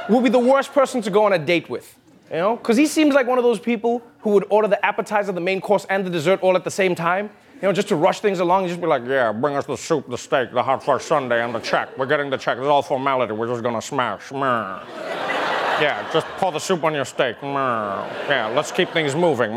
will 0.09 0.21
be 0.21 0.29
the 0.29 0.39
worst 0.39 0.73
person 0.73 1.01
to 1.01 1.11
go 1.11 1.25
on 1.25 1.33
a 1.33 1.39
date 1.39 1.69
with. 1.69 1.95
You 2.31 2.37
know, 2.37 2.55
because 2.55 2.77
he 2.77 2.85
seems 2.85 3.15
like 3.15 3.27
one 3.27 3.37
of 3.37 3.43
those 3.43 3.59
people 3.59 4.03
who 4.19 4.31
would 4.31 4.45
order 4.49 4.67
the 4.67 4.83
appetizer, 4.85 5.31
the 5.31 5.41
main 5.41 5.61
course, 5.61 5.85
and 5.89 6.05
the 6.05 6.09
dessert 6.09 6.41
all 6.41 6.55
at 6.55 6.63
the 6.63 6.71
same 6.71 6.93
time. 6.93 7.31
You 7.61 7.67
know, 7.67 7.73
just 7.73 7.89
to 7.89 7.95
rush 7.97 8.21
things 8.21 8.39
along 8.39 8.61
and 8.61 8.69
just 8.69 8.79
be 8.79 8.87
like, 8.87 9.03
yeah, 9.05 9.33
bring 9.33 9.57
us 9.57 9.65
the 9.65 9.75
soup, 9.75 10.09
the 10.09 10.17
steak, 10.17 10.53
the 10.53 10.63
hot 10.63 10.81
fudge 10.81 11.01
sundae, 11.01 11.43
and 11.43 11.53
the 11.53 11.59
check. 11.59 11.89
We're 11.97 12.05
getting 12.05 12.29
the 12.29 12.37
check. 12.37 12.57
It's 12.57 12.65
all 12.67 12.81
formality. 12.81 13.33
We're 13.33 13.47
just 13.47 13.61
gonna 13.63 13.81
smash. 13.81 14.31
Yeah, 14.31 16.09
just 16.13 16.25
pour 16.37 16.53
the 16.53 16.59
soup 16.59 16.85
on 16.85 16.93
your 16.93 17.03
steak. 17.03 17.35
Yeah, 17.41 18.49
let's 18.55 18.71
keep 18.71 18.91
things 18.91 19.13
moving. 19.13 19.51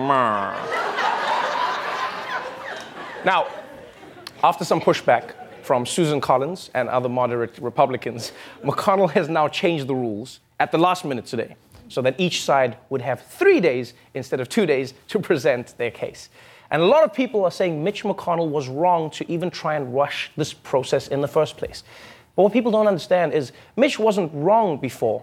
Now, 3.24 3.46
after 4.42 4.64
some 4.64 4.80
pushback 4.80 5.34
from 5.62 5.86
Susan 5.86 6.20
Collins 6.20 6.70
and 6.74 6.88
other 6.88 7.08
moderate 7.08 7.56
Republicans, 7.58 8.32
McConnell 8.64 9.12
has 9.12 9.28
now 9.28 9.46
changed 9.46 9.86
the 9.86 9.94
rules 9.94 10.40
at 10.58 10.72
the 10.72 10.78
last 10.78 11.04
minute 11.04 11.26
today 11.26 11.54
so 11.88 12.02
that 12.02 12.18
each 12.18 12.42
side 12.42 12.78
would 12.90 13.02
have 13.02 13.24
three 13.24 13.60
days 13.60 13.94
instead 14.14 14.40
of 14.40 14.48
two 14.48 14.66
days 14.66 14.92
to 15.06 15.20
present 15.20 15.78
their 15.78 15.92
case. 15.92 16.30
And 16.72 16.80
a 16.80 16.86
lot 16.86 17.04
of 17.04 17.12
people 17.12 17.44
are 17.44 17.50
saying 17.50 17.84
Mitch 17.84 18.02
McConnell 18.02 18.48
was 18.48 18.66
wrong 18.66 19.10
to 19.10 19.30
even 19.30 19.50
try 19.50 19.76
and 19.76 19.94
rush 19.94 20.30
this 20.38 20.54
process 20.54 21.06
in 21.08 21.20
the 21.20 21.28
first 21.28 21.58
place. 21.58 21.84
But 22.34 22.44
what 22.44 22.52
people 22.54 22.72
don't 22.72 22.86
understand 22.86 23.34
is 23.34 23.52
Mitch 23.76 23.98
wasn't 23.98 24.32
wrong 24.32 24.78
before, 24.78 25.22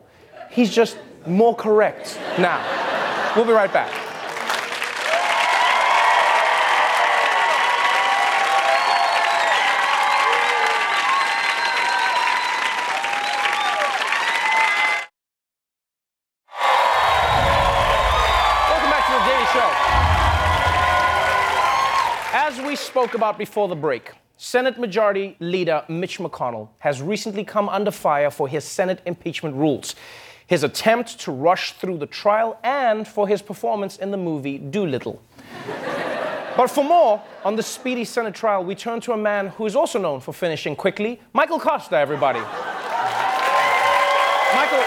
he's 0.51 0.69
just 0.69 0.99
more 1.25 1.55
correct 1.55 2.19
now. 2.37 2.63
We'll 3.35 3.45
be 3.45 3.51
right 3.51 3.73
back. 3.73 4.08
As 22.49 22.59
we 22.61 22.75
spoke 22.75 23.13
about 23.13 23.37
before 23.37 23.67
the 23.67 23.75
break, 23.75 24.13
Senate 24.35 24.79
Majority 24.79 25.37
Leader 25.39 25.83
Mitch 25.87 26.17
McConnell 26.17 26.69
has 26.79 26.99
recently 26.99 27.43
come 27.43 27.69
under 27.69 27.91
fire 27.91 28.31
for 28.31 28.47
his 28.47 28.63
Senate 28.63 29.03
impeachment 29.05 29.55
rules, 29.55 29.93
his 30.47 30.63
attempt 30.63 31.19
to 31.19 31.31
rush 31.31 31.73
through 31.73 31.99
the 31.99 32.07
trial, 32.07 32.59
and 32.63 33.07
for 33.07 33.27
his 33.27 33.43
performance 33.43 33.97
in 33.97 34.09
the 34.09 34.17
movie 34.17 34.57
Dolittle. 34.57 35.21
but 36.57 36.71
for 36.71 36.83
more 36.83 37.21
on 37.45 37.55
the 37.55 37.61
speedy 37.61 38.03
Senate 38.03 38.33
trial, 38.33 38.63
we 38.63 38.73
turn 38.73 38.99
to 39.01 39.11
a 39.11 39.17
man 39.17 39.49
who 39.49 39.67
is 39.67 39.75
also 39.75 39.99
known 39.99 40.19
for 40.19 40.33
finishing 40.33 40.75
quickly 40.75 41.21
Michael 41.33 41.59
Kosta, 41.59 41.93
everybody. 41.93 42.39
Michael, 44.55 44.83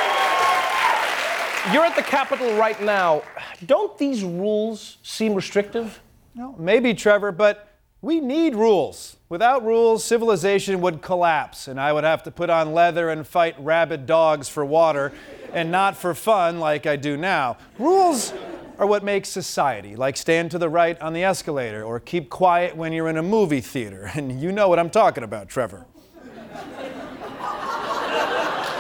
you're 1.73 1.85
at 1.85 1.95
the 1.95 2.03
Capitol 2.03 2.57
right 2.57 2.83
now. 2.83 3.23
Don't 3.67 3.97
these 3.99 4.25
rules 4.25 4.97
seem 5.05 5.35
restrictive? 5.35 6.01
No, 6.35 6.55
maybe, 6.59 6.95
Trevor, 6.95 7.33
but 7.33 7.69
we 8.01 8.21
need 8.21 8.55
rules. 8.55 9.17
Without 9.29 9.65
rules, 9.65 10.05
civilization 10.05 10.81
would 10.81 11.03
collapse, 11.03 11.69
and 11.69 11.81
I 11.81 11.93
would 11.93 12.05
have 12.05 12.23
to 12.25 12.31
put 12.31 12.51
on 12.51 12.75
leather 12.75 13.11
and 13.11 13.27
fight 13.27 13.55
rabid 13.59 14.07
dogs 14.07 14.49
for 14.49 14.65
water, 14.65 15.13
and 15.53 15.71
not 15.71 15.97
for 15.97 16.15
fun 16.15 16.59
like 16.59 16.87
I 16.87 16.97
do 16.97 17.17
now. 17.17 17.59
Rules 17.79 18.33
are 18.79 18.87
what 18.87 19.05
make 19.05 19.25
society, 19.25 19.95
like 19.95 20.17
stand 20.17 20.51
to 20.51 20.59
the 20.59 20.69
right 20.69 21.01
on 21.01 21.13
the 21.13 21.23
escalator 21.23 21.85
or 21.85 22.01
keep 22.01 22.29
quiet 22.29 22.77
when 22.77 22.93
you're 22.93 23.09
in 23.09 23.19
a 23.19 23.23
movie 23.23 23.61
theater. 23.61 24.11
And 24.17 24.41
you 24.41 24.51
know 24.53 24.69
what 24.69 24.79
I'm 24.79 24.91
talking 24.91 25.23
about, 25.23 25.49
Trevor. 25.49 25.87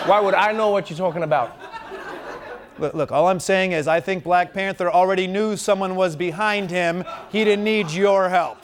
Why 0.06 0.18
would 0.20 0.34
I 0.34 0.50
know 0.50 0.70
what 0.70 0.90
you're 0.90 0.96
talking 0.96 1.22
about? 1.22 1.61
Look, 2.78 2.94
look, 2.94 3.12
all 3.12 3.28
I'm 3.28 3.40
saying 3.40 3.72
is 3.72 3.86
I 3.86 4.00
think 4.00 4.24
Black 4.24 4.52
Panther 4.52 4.90
already 4.90 5.26
knew 5.26 5.56
someone 5.56 5.94
was 5.94 6.16
behind 6.16 6.70
him. 6.70 7.04
He 7.30 7.44
didn't 7.44 7.64
need 7.64 7.90
your 7.90 8.28
help. 8.28 8.58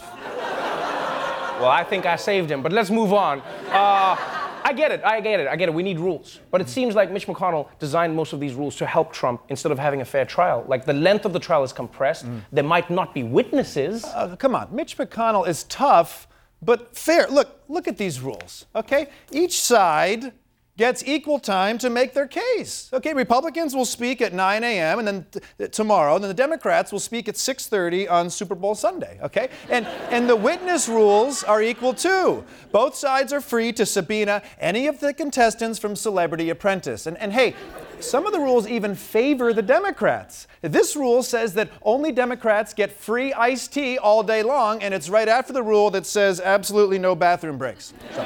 Well, 1.60 1.68
I 1.68 1.84
think 1.84 2.06
I 2.06 2.16
saved 2.16 2.50
him, 2.50 2.62
but 2.62 2.72
let's 2.72 2.88
move 2.88 3.12
on. 3.12 3.40
Uh, 3.70 4.16
I 4.64 4.72
get 4.72 4.92
it, 4.92 5.02
I 5.04 5.20
get 5.20 5.40
it, 5.40 5.48
I 5.48 5.56
get 5.56 5.68
it. 5.68 5.74
We 5.74 5.82
need 5.82 5.98
rules. 5.98 6.40
But 6.50 6.60
it 6.60 6.68
seems 6.68 6.94
like 6.94 7.10
Mitch 7.10 7.26
McConnell 7.26 7.68
designed 7.78 8.14
most 8.14 8.32
of 8.32 8.38
these 8.38 8.54
rules 8.54 8.76
to 8.76 8.86
help 8.86 9.12
Trump 9.12 9.42
instead 9.48 9.72
of 9.72 9.78
having 9.78 10.00
a 10.00 10.04
fair 10.04 10.24
trial. 10.24 10.64
Like 10.68 10.84
the 10.84 10.92
length 10.92 11.24
of 11.24 11.32
the 11.32 11.40
trial 11.40 11.64
is 11.64 11.72
compressed, 11.72 12.26
there 12.52 12.64
might 12.64 12.90
not 12.90 13.12
be 13.12 13.22
witnesses. 13.24 14.04
Uh, 14.04 14.36
come 14.36 14.54
on, 14.54 14.68
Mitch 14.74 14.96
McConnell 14.96 15.48
is 15.48 15.64
tough, 15.64 16.28
but 16.62 16.96
fair. 16.96 17.26
Look, 17.28 17.60
look 17.68 17.88
at 17.88 17.96
these 17.96 18.20
rules, 18.20 18.66
okay? 18.76 19.08
Each 19.32 19.60
side 19.60 20.32
gets 20.78 21.02
equal 21.04 21.38
time 21.38 21.76
to 21.76 21.90
make 21.90 22.14
their 22.14 22.26
case. 22.26 22.88
Okay, 22.92 23.12
Republicans 23.12 23.74
will 23.74 23.84
speak 23.84 24.22
at 24.22 24.32
9 24.32 24.64
a.m. 24.64 25.00
and 25.00 25.08
then 25.08 25.70
tomorrow, 25.70 26.14
and 26.14 26.24
then 26.24 26.28
the 26.28 26.34
Democrats 26.34 26.90
will 26.92 27.00
speak 27.00 27.28
at 27.28 27.34
6:30 27.34 28.10
on 28.10 28.30
Super 28.30 28.54
Bowl 28.54 28.74
Sunday. 28.74 29.18
Okay, 29.22 29.50
and 29.68 29.86
and 30.10 30.28
the 30.28 30.36
witness 30.36 30.88
rules 30.88 31.42
are 31.44 31.60
equal 31.60 31.92
too. 31.92 32.44
Both 32.72 32.94
sides 32.94 33.32
are 33.32 33.40
free 33.40 33.72
to 33.72 33.84
subpoena 33.84 34.42
any 34.58 34.86
of 34.86 35.00
the 35.00 35.12
contestants 35.12 35.78
from 35.78 35.94
Celebrity 35.96 36.48
Apprentice. 36.48 37.06
And 37.06 37.18
and 37.18 37.32
hey. 37.34 37.54
Some 38.00 38.26
of 38.26 38.32
the 38.32 38.38
rules 38.38 38.68
even 38.68 38.94
favor 38.94 39.52
the 39.52 39.60
Democrats. 39.60 40.46
This 40.62 40.94
rule 40.94 41.20
says 41.20 41.54
that 41.54 41.68
only 41.82 42.12
Democrats 42.12 42.72
get 42.72 42.92
free 42.92 43.32
iced 43.32 43.72
tea 43.72 43.98
all 43.98 44.22
day 44.22 44.44
long, 44.44 44.84
and 44.84 44.94
it's 44.94 45.08
right 45.08 45.26
after 45.26 45.52
the 45.52 45.64
rule 45.64 45.90
that 45.90 46.06
says 46.06 46.40
absolutely 46.40 47.00
no 47.00 47.16
bathroom 47.16 47.58
breaks. 47.58 47.92
So. 48.14 48.24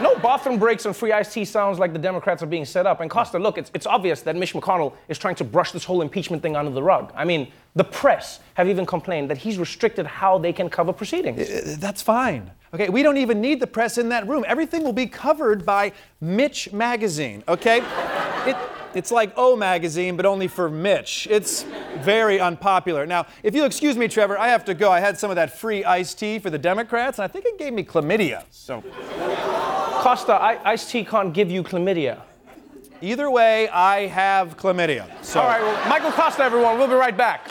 No 0.00 0.16
bathroom 0.16 0.58
breaks 0.58 0.86
and 0.86 0.96
free 0.96 1.12
iced 1.12 1.32
tea 1.32 1.44
sounds 1.44 1.78
like 1.78 1.92
the 1.92 1.98
Democrats 1.98 2.42
are 2.42 2.46
being 2.46 2.64
set 2.64 2.86
up. 2.86 3.00
And 3.00 3.10
Kosta, 3.10 3.40
look, 3.40 3.58
it's, 3.58 3.70
it's 3.74 3.86
obvious 3.86 4.22
that 4.22 4.34
Mitch 4.34 4.54
McConnell 4.54 4.94
is 5.08 5.18
trying 5.18 5.34
to 5.36 5.44
brush 5.44 5.72
this 5.72 5.84
whole 5.84 6.00
impeachment 6.00 6.42
thing 6.42 6.56
under 6.56 6.70
the 6.70 6.82
rug. 6.82 7.12
I 7.14 7.24
mean, 7.24 7.52
the 7.74 7.84
press 7.84 8.40
have 8.54 8.68
even 8.68 8.86
complained 8.86 9.30
that 9.30 9.38
he's 9.38 9.58
restricted 9.58 10.06
how 10.06 10.38
they 10.38 10.52
can 10.52 10.70
cover 10.70 10.92
proceedings. 10.92 11.50
Uh, 11.50 11.76
That's 11.78 12.02
fine. 12.02 12.50
Okay, 12.72 12.88
we 12.88 13.02
don't 13.02 13.16
even 13.16 13.40
need 13.40 13.60
the 13.60 13.66
press 13.66 13.98
in 13.98 14.08
that 14.10 14.26
room. 14.28 14.44
Everything 14.46 14.84
will 14.84 14.92
be 14.92 15.06
covered 15.06 15.66
by 15.66 15.92
Mitch 16.20 16.72
Magazine, 16.72 17.42
okay? 17.48 17.82
It, 18.46 18.56
it's 18.94 19.10
like 19.10 19.32
O 19.36 19.56
Magazine, 19.56 20.16
but 20.16 20.24
only 20.24 20.48
for 20.48 20.70
Mitch. 20.70 21.26
It's 21.30 21.64
very 21.98 22.40
unpopular. 22.40 23.06
Now, 23.06 23.26
if 23.42 23.54
you'll 23.54 23.66
excuse 23.66 23.96
me, 23.96 24.08
Trevor, 24.08 24.38
I 24.38 24.48
have 24.48 24.64
to 24.66 24.74
go. 24.74 24.90
I 24.90 25.00
had 25.00 25.18
some 25.18 25.30
of 25.30 25.36
that 25.36 25.58
free 25.58 25.84
iced 25.84 26.18
tea 26.18 26.38
for 26.38 26.50
the 26.50 26.58
Democrats, 26.58 27.18
and 27.18 27.24
I 27.24 27.28
think 27.28 27.44
it 27.44 27.58
gave 27.58 27.72
me 27.72 27.82
chlamydia. 27.84 28.44
So. 28.50 28.82
Kosta, 30.00 30.30
I, 30.30 30.58
iced 30.64 30.88
tea 30.90 31.04
can't 31.04 31.34
give 31.34 31.50
you 31.50 31.62
chlamydia. 31.62 32.22
Either 33.02 33.30
way, 33.30 33.68
I 33.68 34.06
have 34.06 34.56
chlamydia. 34.56 35.06
So. 35.22 35.40
All 35.40 35.46
right, 35.46 35.60
well, 35.60 35.88
Michael 35.90 36.10
Kosta, 36.10 36.40
everyone. 36.40 36.78
We'll 36.78 36.88
be 36.88 36.94
right 36.94 37.14
back. 37.14 37.46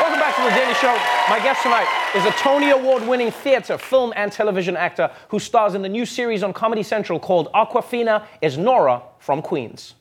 Welcome 0.00 0.18
back 0.18 0.34
to 0.36 0.42
the 0.42 0.50
Daily 0.50 0.74
Show. 0.74 0.92
My 1.28 1.38
guest 1.38 1.62
tonight 1.62 1.86
is 2.16 2.24
a 2.24 2.32
Tony 2.32 2.70
Award 2.70 3.06
winning 3.06 3.30
theater, 3.30 3.78
film, 3.78 4.12
and 4.16 4.32
television 4.32 4.76
actor 4.76 5.08
who 5.28 5.38
stars 5.38 5.74
in 5.74 5.82
the 5.82 5.88
new 5.88 6.04
series 6.04 6.42
on 6.42 6.52
Comedy 6.52 6.82
Central 6.82 7.20
called 7.20 7.48
Awkwafina 7.52 8.26
is 8.42 8.58
Nora 8.58 9.02
from 9.20 9.40
Queens. 9.40 9.95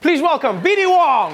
Please 0.00 0.22
welcome 0.22 0.60
BD 0.62 0.88
Wong. 0.88 1.32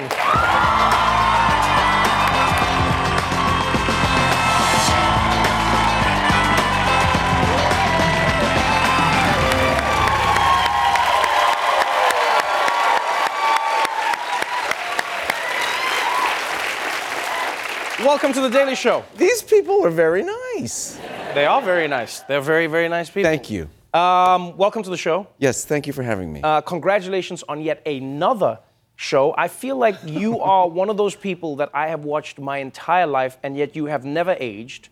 Welcome 18.04 18.32
to 18.32 18.40
the 18.40 18.50
Daily 18.50 18.74
Show. 18.74 19.04
These 19.16 19.42
people 19.42 19.84
are 19.84 19.90
very 19.90 20.22
nice. 20.22 20.98
They 21.34 21.46
are 21.46 21.62
very 21.62 21.88
nice. 21.88 22.20
They're 22.20 22.40
very, 22.40 22.66
very 22.66 22.88
nice 22.88 23.08
people. 23.08 23.30
Thank 23.30 23.50
you. 23.50 23.68
Um, 23.94 24.56
welcome 24.56 24.82
to 24.82 24.90
the 24.90 24.96
show. 24.96 25.28
Yes, 25.38 25.64
thank 25.64 25.86
you 25.86 25.92
for 25.92 26.02
having 26.02 26.32
me. 26.32 26.40
Uh, 26.42 26.60
congratulations 26.62 27.44
on 27.48 27.60
yet 27.60 27.80
another 27.86 28.58
show. 28.96 29.32
I 29.38 29.46
feel 29.46 29.76
like 29.76 29.94
you 30.04 30.40
are 30.52 30.68
one 30.68 30.90
of 30.90 30.96
those 30.96 31.14
people 31.14 31.54
that 31.56 31.70
I 31.72 31.86
have 31.86 32.04
watched 32.04 32.40
my 32.40 32.58
entire 32.58 33.06
life, 33.06 33.38
and 33.44 33.56
yet 33.56 33.76
you 33.76 33.86
have 33.86 34.04
never 34.04 34.36
aged. 34.40 34.88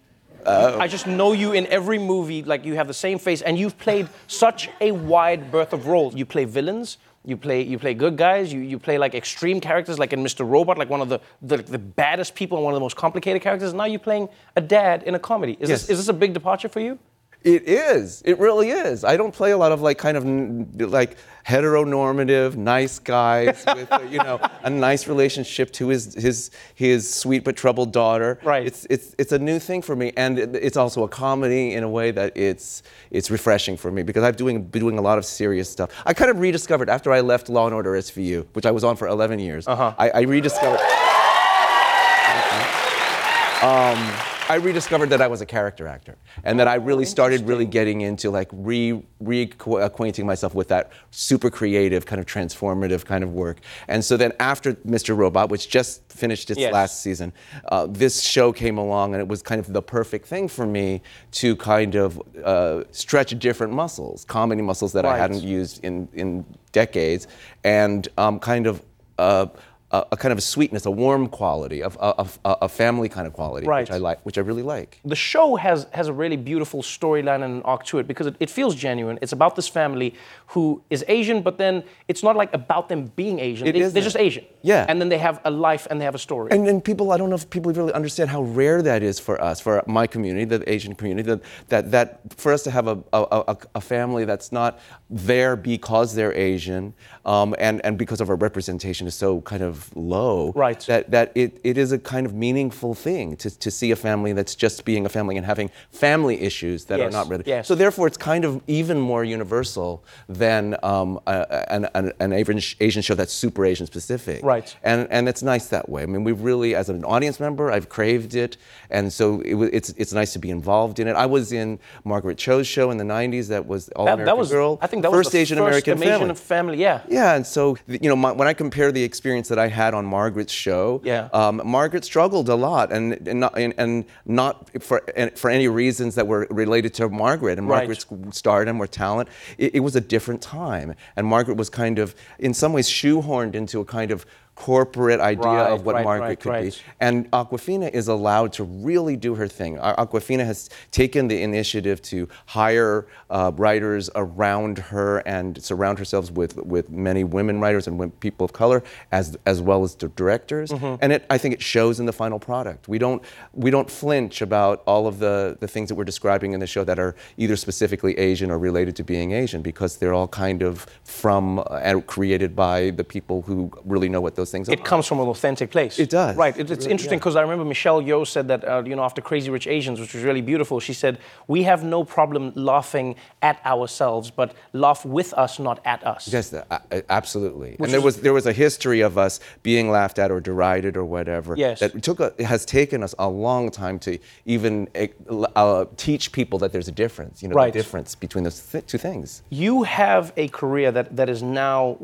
Uh, 0.46 0.76
I 0.78 0.86
just 0.86 1.08
know 1.08 1.32
you 1.32 1.52
in 1.52 1.66
every 1.66 1.98
movie, 1.98 2.44
like 2.44 2.64
you 2.64 2.74
have 2.74 2.86
the 2.86 2.94
same 2.94 3.18
face, 3.18 3.42
and 3.42 3.58
you've 3.58 3.76
played 3.76 4.08
such 4.28 4.70
a 4.80 4.92
wide 4.92 5.50
berth 5.50 5.72
of 5.72 5.88
roles. 5.88 6.14
You 6.14 6.24
play 6.24 6.44
villains, 6.44 6.98
you 7.24 7.36
play 7.36 7.62
you 7.62 7.80
play 7.80 7.94
good 7.94 8.16
guys, 8.16 8.52
you, 8.52 8.60
you 8.60 8.78
play 8.78 8.98
like 8.98 9.14
extreme 9.16 9.60
characters, 9.60 9.98
like 9.98 10.12
in 10.12 10.22
Mr. 10.22 10.48
Robot, 10.48 10.78
like 10.78 10.88
one 10.90 11.00
of 11.00 11.08
the, 11.08 11.20
the, 11.42 11.56
the 11.58 11.78
baddest 11.78 12.36
people 12.36 12.56
and 12.58 12.64
one 12.64 12.72
of 12.72 12.76
the 12.76 12.80
most 12.84 12.96
complicated 12.96 13.42
characters. 13.42 13.74
Now 13.74 13.84
you're 13.84 13.98
playing 14.00 14.28
a 14.56 14.60
dad 14.60 15.02
in 15.04 15.16
a 15.16 15.18
comedy. 15.18 15.56
Is, 15.58 15.70
Yes. 15.70 15.80
this, 15.82 15.90
is 15.90 15.98
this 15.98 16.08
a 16.08 16.12
big 16.12 16.34
departure 16.34 16.68
for 16.68 16.78
you? 16.80 16.98
It 17.44 17.68
is. 17.68 18.22
It 18.24 18.38
really 18.38 18.70
is. 18.70 19.04
I 19.04 19.16
don't 19.16 19.34
play 19.34 19.50
a 19.50 19.58
lot 19.58 19.72
of 19.72 19.80
like 19.80 19.98
kind 19.98 20.16
of 20.16 20.90
like 20.90 21.16
heteronormative, 21.46 22.56
nice 22.56 23.00
guys 23.00 23.64
with 23.74 23.90
a, 23.90 24.06
you 24.08 24.18
know 24.18 24.40
a 24.62 24.70
nice 24.70 25.08
relationship 25.08 25.72
to 25.72 25.88
his 25.88 26.14
his 26.14 26.50
his 26.74 27.12
sweet 27.12 27.44
but 27.44 27.56
troubled 27.56 27.92
daughter. 27.92 28.38
Right. 28.44 28.66
It's 28.66 28.86
it's 28.88 29.14
it's 29.18 29.32
a 29.32 29.38
new 29.38 29.58
thing 29.58 29.82
for 29.82 29.96
me, 29.96 30.12
and 30.16 30.38
it's 30.38 30.76
also 30.76 31.04
a 31.04 31.08
comedy 31.08 31.74
in 31.74 31.82
a 31.82 31.88
way 31.88 32.10
that 32.12 32.36
it's 32.36 32.82
it's 33.10 33.30
refreshing 33.30 33.76
for 33.76 33.90
me 33.90 34.02
because 34.02 34.22
I've 34.22 34.36
doing 34.36 34.62
been 34.62 34.80
doing 34.80 34.98
a 34.98 35.02
lot 35.02 35.18
of 35.18 35.24
serious 35.24 35.68
stuff. 35.68 35.90
I 36.06 36.14
kind 36.14 36.30
of 36.30 36.38
rediscovered 36.38 36.88
after 36.88 37.12
I 37.12 37.20
left 37.20 37.48
Law 37.48 37.66
and 37.66 37.74
Order 37.74 37.92
SVU, 37.92 38.46
which 38.52 38.66
I 38.66 38.70
was 38.70 38.84
on 38.84 38.96
for 38.96 39.08
11 39.08 39.38
years. 39.38 39.66
Uh-huh. 39.66 39.94
I, 39.98 40.10
I 40.10 40.20
rediscovered. 40.22 40.80
um, 43.62 44.31
I 44.52 44.56
rediscovered 44.56 45.08
that 45.08 45.22
I 45.22 45.28
was 45.28 45.40
a 45.40 45.46
character 45.46 45.86
actor, 45.86 46.18
and 46.44 46.60
that 46.60 46.68
I 46.68 46.74
really 46.74 47.06
started 47.06 47.48
really 47.48 47.64
getting 47.64 48.02
into 48.02 48.30
like 48.30 48.50
re 48.52 49.02
reacquainting 49.24 50.26
myself 50.26 50.54
with 50.54 50.68
that 50.68 50.92
super 51.10 51.48
creative 51.48 52.04
kind 52.04 52.20
of 52.20 52.26
transformative 52.26 53.06
kind 53.06 53.24
of 53.24 53.32
work. 53.32 53.60
And 53.88 54.04
so 54.04 54.18
then 54.18 54.34
after 54.40 54.74
Mr. 54.74 55.16
Robot, 55.16 55.48
which 55.48 55.70
just 55.70 56.02
finished 56.12 56.50
its 56.50 56.60
Yes. 56.60 56.70
last 56.70 57.00
season, 57.00 57.32
uh, 57.70 57.86
this 57.88 58.20
show 58.20 58.52
came 58.52 58.76
along, 58.76 59.14
and 59.14 59.22
it 59.22 59.28
was 59.28 59.40
kind 59.40 59.58
of 59.58 59.72
the 59.72 59.80
perfect 59.80 60.26
thing 60.26 60.48
for 60.48 60.66
me 60.66 61.00
to 61.40 61.56
kind 61.56 61.94
of 61.94 62.20
uh, 62.44 62.84
stretch 62.90 63.30
different 63.38 63.72
muscles, 63.72 64.26
comedy 64.26 64.60
muscles 64.60 64.92
that 64.92 65.06
I 65.06 65.16
hadn't 65.16 65.42
used 65.42 65.82
in 65.82 66.08
in 66.12 66.44
decades, 66.72 67.26
and 67.64 68.06
um, 68.18 68.38
kind 68.38 68.66
of. 68.66 68.82
Uh, 69.18 69.46
a, 69.92 70.06
a 70.12 70.16
kind 70.16 70.32
of 70.32 70.38
a 70.38 70.40
sweetness, 70.40 70.86
a 70.86 70.90
warm 70.90 71.28
quality, 71.28 71.82
of 71.82 71.96
a, 72.00 72.26
a, 72.44 72.56
a 72.62 72.68
family 72.68 73.08
kind 73.08 73.26
of 73.26 73.32
quality, 73.32 73.66
Right. 73.66 73.82
which 73.82 73.90
I 73.90 73.98
like, 73.98 74.18
which 74.26 74.38
I 74.38 74.40
really 74.40 74.62
like. 74.62 75.00
the 75.04 75.16
show 75.16 75.56
has 75.56 75.86
has 75.92 76.08
a 76.08 76.12
really 76.22 76.36
beautiful 76.36 76.82
storyline 76.82 77.42
and 77.46 77.52
an 77.58 77.62
arc 77.62 77.84
to 77.90 77.98
it 77.98 78.06
because 78.06 78.26
it, 78.26 78.36
it 78.40 78.50
feels 78.50 78.74
genuine. 78.74 79.18
It's 79.22 79.32
about 79.32 79.54
this 79.56 79.68
family 79.68 80.14
who 80.48 80.82
is 80.90 81.04
Asian, 81.08 81.42
but 81.42 81.58
then 81.58 81.84
it's 82.08 82.22
not 82.22 82.34
like 82.36 82.52
about 82.54 82.88
them 82.88 83.00
being 83.16 83.38
Asian. 83.40 83.66
It. 83.68 83.72
They're 83.94 84.02
just 84.02 84.16
Asian. 84.16 84.44
Yeah. 84.62 84.86
And 84.88 85.00
then 85.00 85.08
they 85.08 85.18
have 85.18 85.40
a 85.44 85.50
life 85.50 85.86
and 85.90 86.00
they 86.00 86.04
have 86.04 86.14
a 86.14 86.24
story. 86.28 86.48
And 86.52 86.66
then 86.66 86.80
people, 86.80 87.12
I 87.12 87.16
don't 87.18 87.30
know 87.30 87.36
if 87.36 87.48
people 87.50 87.72
really 87.72 87.92
understand 87.92 88.30
how 88.30 88.42
rare 88.42 88.80
that 88.82 89.02
is 89.02 89.18
for 89.20 89.36
us, 89.42 89.60
for 89.60 89.82
my 89.86 90.06
community, 90.06 90.44
the 90.44 90.60
Asian 90.70 90.94
community, 90.94 91.26
that 91.30 91.40
that, 91.68 91.90
that 91.90 92.20
for 92.36 92.52
us 92.52 92.62
to 92.64 92.70
have 92.70 92.86
a, 92.86 92.96
a, 93.12 93.20
a, 93.52 93.56
a 93.76 93.80
family 93.80 94.24
that's 94.24 94.52
not 94.52 94.78
there 95.10 95.56
because 95.56 96.14
they're 96.14 96.34
Asian, 96.34 96.94
um, 97.24 97.54
and 97.58 97.80
and 97.84 97.98
because 97.98 98.20
of 98.20 98.28
our 98.30 98.36
representation 98.36 99.06
is 99.06 99.14
so 99.14 99.40
kind 99.42 99.62
of 99.62 99.81
low. 99.94 100.52
Right. 100.54 100.80
That 100.80 101.10
that 101.10 101.32
it, 101.34 101.60
it 101.64 101.78
is 101.78 101.92
a 101.92 101.98
kind 101.98 102.26
of 102.26 102.34
meaningful 102.34 102.94
thing 102.94 103.36
to, 103.36 103.50
to 103.58 103.70
see 103.70 103.90
a 103.90 103.96
family 103.96 104.32
that's 104.32 104.54
just 104.54 104.84
being 104.84 105.06
a 105.06 105.08
family 105.08 105.36
and 105.36 105.46
having 105.46 105.70
family 105.90 106.40
issues 106.40 106.86
that 106.86 107.00
are 107.00 107.10
not 107.10 107.28
really. 107.28 107.44
yes. 107.46 107.68
So 107.68 107.74
therefore, 107.74 108.06
it's 108.06 108.16
kind 108.16 108.44
of 108.44 108.60
even 108.66 109.00
more 109.00 109.24
universal 109.24 110.04
than 110.28 110.76
um, 110.82 111.20
a, 111.26 111.72
an, 111.72 111.88
an, 111.94 112.12
an 112.20 112.32
Asian 112.32 112.60
Asian 112.80 113.02
show 113.02 113.14
that's 113.14 113.32
super 113.32 113.64
Asian 113.64 113.86
specific. 113.86 114.42
Right. 114.44 114.74
And 114.82 115.06
and 115.10 115.28
it's 115.28 115.42
nice 115.42 115.66
that 115.68 115.88
way. 115.88 116.02
I 116.02 116.06
mean, 116.06 116.24
we've 116.24 116.40
really, 116.40 116.74
as 116.74 116.88
an 116.88 117.04
audience 117.04 117.40
member, 117.40 117.70
I've 117.70 117.88
craved 117.88 118.34
it, 118.34 118.56
and 118.90 119.12
so 119.12 119.40
it, 119.40 119.54
it's 119.72 119.90
it's 119.96 120.12
nice 120.12 120.32
to 120.34 120.38
be 120.38 120.50
involved 120.50 120.98
in 120.98 121.08
it. 121.08 121.14
I 121.16 121.26
was 121.26 121.52
in 121.52 121.78
Margaret 122.04 122.38
Cho's 122.38 122.66
show 122.66 122.90
in 122.90 122.96
the 122.98 123.04
'90s. 123.04 123.48
That 123.48 123.66
was 123.66 123.88
All 123.90 124.06
that, 124.06 124.14
American 124.14 124.26
that 124.26 124.38
was, 124.38 124.50
Girl. 124.50 124.78
I 124.80 124.86
think 124.86 125.02
that 125.02 125.10
first 125.10 125.28
was 125.28 125.32
the 125.32 125.38
Asian 125.38 125.58
first 125.58 125.86
American 125.86 126.02
Asian 126.02 126.18
family. 126.18 126.34
family. 126.34 126.78
Yeah. 126.78 127.00
Yeah, 127.08 127.34
and 127.34 127.46
so 127.46 127.76
you 127.86 128.08
know, 128.08 128.16
my, 128.16 128.32
when 128.32 128.48
I 128.48 128.54
compare 128.54 128.92
the 128.92 129.02
experience 129.02 129.48
that 129.48 129.58
I 129.58 129.68
had 129.72 129.92
on 129.94 130.06
Margaret's 130.06 130.52
show, 130.52 131.00
Yeah. 131.04 131.28
um, 131.32 131.60
Margaret 131.64 132.04
struggled 132.04 132.48
a 132.48 132.54
lot, 132.54 132.92
and 132.92 133.26
and 133.26 133.40
not, 133.40 133.58
and, 133.58 133.74
and 133.76 134.04
not 134.24 134.80
for 134.82 135.02
and 135.16 135.36
for 135.38 135.50
any 135.50 135.68
reasons 135.68 136.14
that 136.14 136.26
were 136.28 136.46
related 136.50 136.94
to 136.94 137.08
Margaret 137.08 137.58
and 137.58 137.68
Right. 137.68 137.78
Margaret's 137.88 138.06
stardom 138.38 138.80
or 138.80 138.86
talent. 138.86 139.28
It, 139.58 139.74
it 139.76 139.80
was 139.80 139.96
a 139.96 140.00
different 140.00 140.40
time, 140.42 140.94
and 141.16 141.26
Margaret 141.26 141.56
was 141.56 141.68
kind 141.70 141.98
of, 141.98 142.14
in 142.38 142.54
some 142.54 142.72
ways, 142.72 142.88
shoehorned 142.88 143.54
into 143.54 143.80
a 143.80 143.84
kind 143.84 144.10
of 144.12 144.24
corporate 144.54 145.20
idea 145.20 145.42
Right, 145.44 145.72
of 145.72 145.84
what 145.84 145.94
right, 145.94 146.04
Margaret 146.04 146.26
right, 146.26 146.40
could 146.40 146.62
be. 146.62 146.72
And 147.00 147.30
Awkwafina 147.32 147.90
is 147.90 148.08
allowed 148.08 148.52
to 148.54 148.64
really 148.64 149.16
do 149.16 149.34
her 149.34 149.48
thing. 149.48 149.78
Awkwafina 149.78 150.44
has 150.44 150.68
taken 150.90 151.28
the 151.28 151.42
initiative 151.42 152.02
to 152.02 152.28
hire 152.46 153.06
uh, 153.30 153.50
writers 153.56 154.10
around 154.14 154.78
her 154.78 155.18
and 155.20 155.62
surround 155.62 155.98
herself 155.98 156.30
with, 156.32 156.56
with 156.58 156.90
many 156.90 157.24
women 157.24 157.60
writers 157.60 157.86
and 157.86 158.20
people 158.20 158.44
of 158.44 158.52
color, 158.52 158.82
as, 159.10 159.36
as 159.46 159.60
well 159.62 159.84
as 159.84 159.94
the 159.94 160.08
directors. 160.08 160.70
Mhm. 160.70 160.98
And 161.00 161.12
it, 161.14 161.24
I 161.30 161.38
think 161.38 161.54
it 161.54 161.62
shows 161.62 161.98
in 161.98 162.06
the 162.06 162.12
final 162.12 162.38
product. 162.38 162.88
We 162.88 162.98
don't, 162.98 163.22
we 163.54 163.70
don't 163.70 163.90
flinch 163.90 164.42
about 164.42 164.82
all 164.86 165.06
of 165.06 165.18
the, 165.18 165.56
the 165.60 165.68
things 165.68 165.88
that 165.88 165.94
we're 165.94 166.04
describing 166.04 166.52
in 166.52 166.60
the 166.60 166.66
show 166.66 166.84
that 166.84 166.98
are 166.98 167.14
either 167.36 167.56
specifically 167.56 168.18
Asian 168.18 168.50
or 168.50 168.58
related 168.58 168.96
to 168.96 169.04
being 169.04 169.32
Asian 169.32 169.62
because 169.62 169.96
they're 169.96 170.14
all 170.14 170.28
kind 170.28 170.62
of 170.62 170.86
from 171.04 171.58
uh, 171.58 171.80
and 171.82 172.06
created 172.06 172.54
by 172.54 172.90
the 172.90 173.04
people 173.04 173.42
who 173.42 173.70
really 173.84 174.08
know 174.08 174.20
what 174.20 174.34
those 174.42 174.50
things 174.54 174.68
are. 174.68 174.72
It 174.72 174.84
comes 174.92 175.04
from 175.06 175.18
an 175.20 175.28
authentic 175.28 175.68
place. 175.70 175.94
It 175.98 176.10
does. 176.10 176.36
Right. 176.36 176.54
It, 176.56 176.70
it's 176.70 176.70
really- 176.70 176.92
interesting 176.92 177.16
yeah. 177.18 177.22
because 177.22 177.36
I 177.36 177.42
remember 177.46 177.64
Michelle 177.64 178.00
Yeoh 178.02 178.26
said 178.26 178.46
that, 178.48 178.60
uh, 178.64 178.82
you 178.90 178.96
know, 178.96 179.04
after 179.04 179.20
Crazy 179.30 179.50
Rich 179.50 179.66
Asians, 179.76 179.96
which 180.00 180.12
was 180.14 180.22
really 180.24 180.40
beautiful, 180.52 180.80
she 180.80 180.94
said, 181.02 181.14
We 181.54 181.60
have 181.70 181.80
no 181.96 182.00
problem 182.04 182.52
laughing 182.54 183.08
at 183.40 183.56
ourselves, 183.64 184.30
but 184.30 184.48
laugh 184.72 185.00
with 185.18 185.30
us, 185.44 185.58
not 185.68 185.78
at 185.84 186.00
us. 186.14 186.22
Yes, 186.36 186.52
a- 186.52 186.66
a- 186.90 187.02
absolutely. 187.20 187.70
Which 187.76 187.88
and 187.88 187.94
there 187.94 188.00
was 188.08 188.14
there 188.26 188.32
was 188.40 188.46
a 188.46 188.52
history 188.52 189.00
of 189.08 189.16
us 189.26 189.40
being 189.62 189.86
laughed 189.90 190.18
at 190.18 190.30
or 190.30 190.40
derided 190.40 190.96
or 190.96 191.04
whatever. 191.04 191.54
Yes. 191.56 191.80
That 191.80 192.02
took 192.02 192.18
a, 192.20 192.28
it 192.38 192.46
has 192.54 192.64
taken 192.64 193.02
us 193.02 193.14
a 193.18 193.28
long 193.28 193.70
time 193.70 193.98
to 194.06 194.18
even 194.46 194.88
eh, 194.94 195.08
uh, 195.56 195.84
teach 195.96 196.32
people 196.32 196.58
that 196.62 196.72
there's 196.72 196.88
a 196.88 196.92
difference. 197.04 197.42
You 197.42 197.48
know, 197.48 197.54
Right. 197.54 197.72
the 197.72 197.78
difference 197.78 198.14
between 198.14 198.44
those 198.44 198.58
th- 198.72 198.86
two 198.86 198.98
things. 198.98 199.42
You 199.50 199.82
have 199.84 200.32
a 200.36 200.48
career 200.48 200.90
that, 200.92 201.16
that 201.16 201.28
is 201.28 201.42
now 201.42 201.96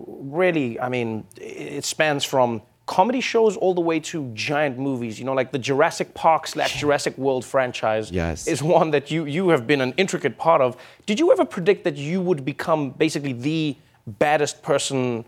really, 0.43 0.79
I 0.81 0.89
mean, 0.89 1.25
it 1.41 1.85
spans 1.85 2.25
from 2.29 2.63
comedy 2.87 3.21
shows 3.21 3.57
all 3.57 3.75
the 3.75 3.81
way 3.91 4.01
to 4.01 4.31
giant 4.35 4.79
movies. 4.79 5.19
You 5.19 5.25
know, 5.27 5.35
like 5.35 5.53
the 5.53 5.59
Jurassic 5.59 6.15
Park 6.15 6.47
slash 6.47 6.81
Jurassic 6.81 7.17
World 7.19 7.45
franchise 7.45 8.11
Yes. 8.11 8.47
is 8.47 8.63
one 8.63 8.91
that 8.93 9.11
you, 9.11 9.25
you 9.27 9.49
have 9.51 9.67
been 9.67 9.81
an 9.81 9.93
intricate 9.97 10.39
part 10.39 10.61
of. 10.61 10.77
Did 11.07 11.21
you 11.21 11.31
ever 11.33 11.45
predict 11.45 11.85
that 11.85 11.97
you 11.97 12.21
would 12.21 12.45
become 12.45 12.91
basically 12.91 13.35
the 13.35 13.77
baddest 14.07 14.63
person 14.63 15.25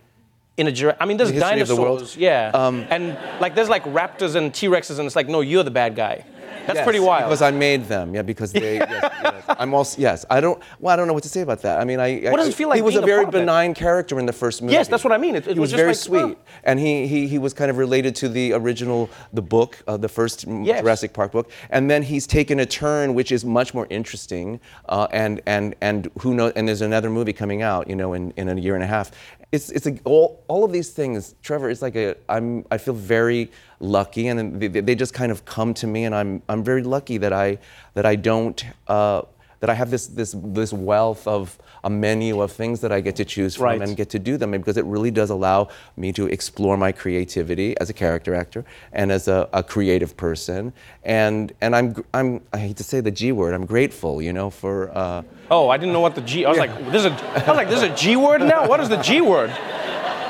in 0.56 0.66
a 0.66 0.72
Jurassic? 0.72 1.00
I 1.00 1.06
mean, 1.06 1.16
there's 1.16 1.32
the 1.32 1.40
dinosaurs, 1.40 2.14
the 2.14 2.20
yeah, 2.20 2.50
Um, 2.54 2.86
and 2.90 3.16
like 3.40 3.54
there's 3.54 3.68
like 3.68 3.84
raptors 3.84 4.34
and 4.36 4.52
T 4.52 4.66
Rexes, 4.68 4.98
and 4.98 5.06
it's 5.06 5.16
like, 5.16 5.28
no, 5.28 5.40
you're 5.40 5.64
the 5.64 5.70
bad 5.70 5.94
guy. 5.96 6.24
That's 6.66 6.76
Yes, 6.76 6.84
pretty 6.84 7.00
wild. 7.00 7.24
Because 7.24 7.40
I 7.42 7.50
made 7.50 7.86
them, 7.86 8.14
yeah. 8.14 8.20
Because 8.22 8.52
they, 8.52 8.74
yes, 8.78 9.12
yes. 9.22 9.44
I'm 9.58 9.72
also 9.72 10.00
yes. 10.00 10.26
I 10.28 10.40
don't. 10.42 10.62
Well, 10.78 10.92
I 10.92 10.96
don't 10.96 11.06
know 11.08 11.14
what 11.14 11.22
to 11.22 11.28
say 11.28 11.40
about 11.40 11.62
that. 11.62 11.80
I 11.80 11.84
mean, 11.84 11.98
I. 11.98 12.20
What 12.30 12.36
does 12.36 12.48
it 12.48 12.54
feel 12.54 12.68
like 12.68 12.76
He 12.76 12.82
was 12.82 12.96
a 12.96 13.02
a 13.02 13.06
very 13.06 13.24
that? 13.24 13.32
benign 13.32 13.72
character 13.72 14.18
in 14.20 14.26
the 14.26 14.32
first 14.32 14.60
movie. 14.60 14.74
Yes, 14.74 14.86
that's 14.86 15.02
what 15.02 15.12
I 15.12 15.16
mean. 15.16 15.36
It- 15.36 15.48
it 15.48 15.54
he 15.54 15.58
was 15.58 15.72
was, 15.72 15.80
just 15.80 16.06
very 16.08 16.22
like, 16.22 16.36
sweet, 16.36 16.38
and 16.64 16.78
he, 16.78 17.06
he 17.06 17.26
he 17.26 17.38
was 17.38 17.54
kind 17.54 17.70
of 17.70 17.78
related 17.78 18.14
to 18.16 18.28
the 18.28 18.52
original, 18.52 19.08
the 19.32 19.42
book, 19.42 19.82
uh, 19.88 19.96
the 19.96 20.08
first 20.08 20.44
Yes. 20.46 20.80
Jurassic 20.82 21.12
Park 21.14 21.32
book, 21.32 21.50
and 21.70 21.90
then 21.90 22.02
he's 22.02 22.26
taken 22.26 22.60
a 22.60 22.66
turn 22.66 23.14
which 23.14 23.32
is 23.32 23.42
much 23.44 23.72
more 23.72 23.86
interesting, 23.88 24.60
uh, 24.90 25.08
and 25.12 25.40
and 25.46 25.74
and 25.80 26.10
who 26.20 26.34
knows? 26.34 26.52
And 26.56 26.68
there's 26.68 26.82
another 26.82 27.08
movie 27.10 27.32
coming 27.32 27.62
out, 27.62 27.88
you 27.88 27.96
know, 27.96 28.12
in, 28.12 28.32
in 28.36 28.48
a 28.50 28.54
year 28.60 28.74
and 28.74 28.84
a 28.84 28.88
half. 28.88 29.10
It's 29.52 29.70
it's 29.70 29.86
a, 29.86 29.98
all 30.04 30.44
all 30.46 30.64
of 30.64 30.72
these 30.72 30.90
things, 30.90 31.34
Trevor. 31.42 31.70
It's 31.70 31.82
like 31.82 31.96
a 31.96 32.14
I'm 32.28 32.64
I 32.70 32.78
feel 32.78 32.94
very 32.94 33.50
lucky, 33.80 34.28
and 34.28 34.60
they, 34.60 34.68
they 34.68 34.94
just 34.94 35.12
kind 35.12 35.32
of 35.32 35.44
come 35.44 35.74
to 35.74 35.86
me, 35.86 36.04
and 36.04 36.14
I'm 36.14 36.42
I'm 36.48 36.62
very 36.62 36.82
lucky 36.82 37.18
that 37.18 37.32
I 37.32 37.58
that 37.94 38.06
I 38.06 38.14
don't. 38.16 38.64
Uh, 38.86 39.22
that 39.60 39.70
I 39.70 39.74
have 39.74 39.90
this 39.90 40.06
this 40.08 40.34
this 40.38 40.72
wealth 40.72 41.26
of 41.26 41.58
a 41.84 41.90
menu 41.90 42.40
of 42.40 42.50
things 42.52 42.80
that 42.80 42.92
I 42.92 43.00
get 43.00 43.16
to 43.16 43.24
choose 43.24 43.56
from 43.56 43.64
Right. 43.66 43.80
and 43.82 43.96
get 43.96 44.10
to 44.10 44.18
do 44.18 44.36
them 44.36 44.50
because 44.52 44.76
it 44.76 44.84
really 44.84 45.10
does 45.10 45.30
allow 45.30 45.68
me 45.96 46.12
to 46.12 46.26
explore 46.26 46.76
my 46.76 46.92
creativity 46.92 47.74
as 47.80 47.88
a 47.90 47.92
character 47.94 48.34
actor 48.34 48.64
and 48.92 49.10
as 49.12 49.28
a, 49.28 49.48
a 49.52 49.62
creative 49.62 50.16
person 50.16 50.72
and 51.04 51.52
and 51.60 51.74
I'm 51.76 51.94
I'm 52.14 52.40
I 52.52 52.58
hate 52.58 52.76
to 52.78 52.84
say 52.84 53.00
the 53.00 53.10
G 53.10 53.32
word 53.32 53.54
I'm 53.54 53.66
grateful 53.66 54.20
you 54.22 54.32
know 54.32 54.50
for 54.50 54.90
uh, 54.96 55.22
Oh, 55.50 55.68
I 55.68 55.76
didn't 55.78 55.92
know 55.92 56.00
what 56.00 56.14
the 56.14 56.20
G. 56.20 56.44
I 56.44 56.48
was 56.50 56.58
like, 56.58 56.72
this 56.92 57.04
is 57.04 57.06
a. 57.06 57.12
I 57.12 57.48
was 57.48 57.56
like, 57.56 57.68
there's 57.68 57.82
a 57.82 57.92
G 57.96 58.14
word 58.14 58.40
now. 58.40 58.68
What 58.68 58.78
is 58.78 58.88
the 58.88 59.02
G 59.02 59.20
word? 59.20 59.50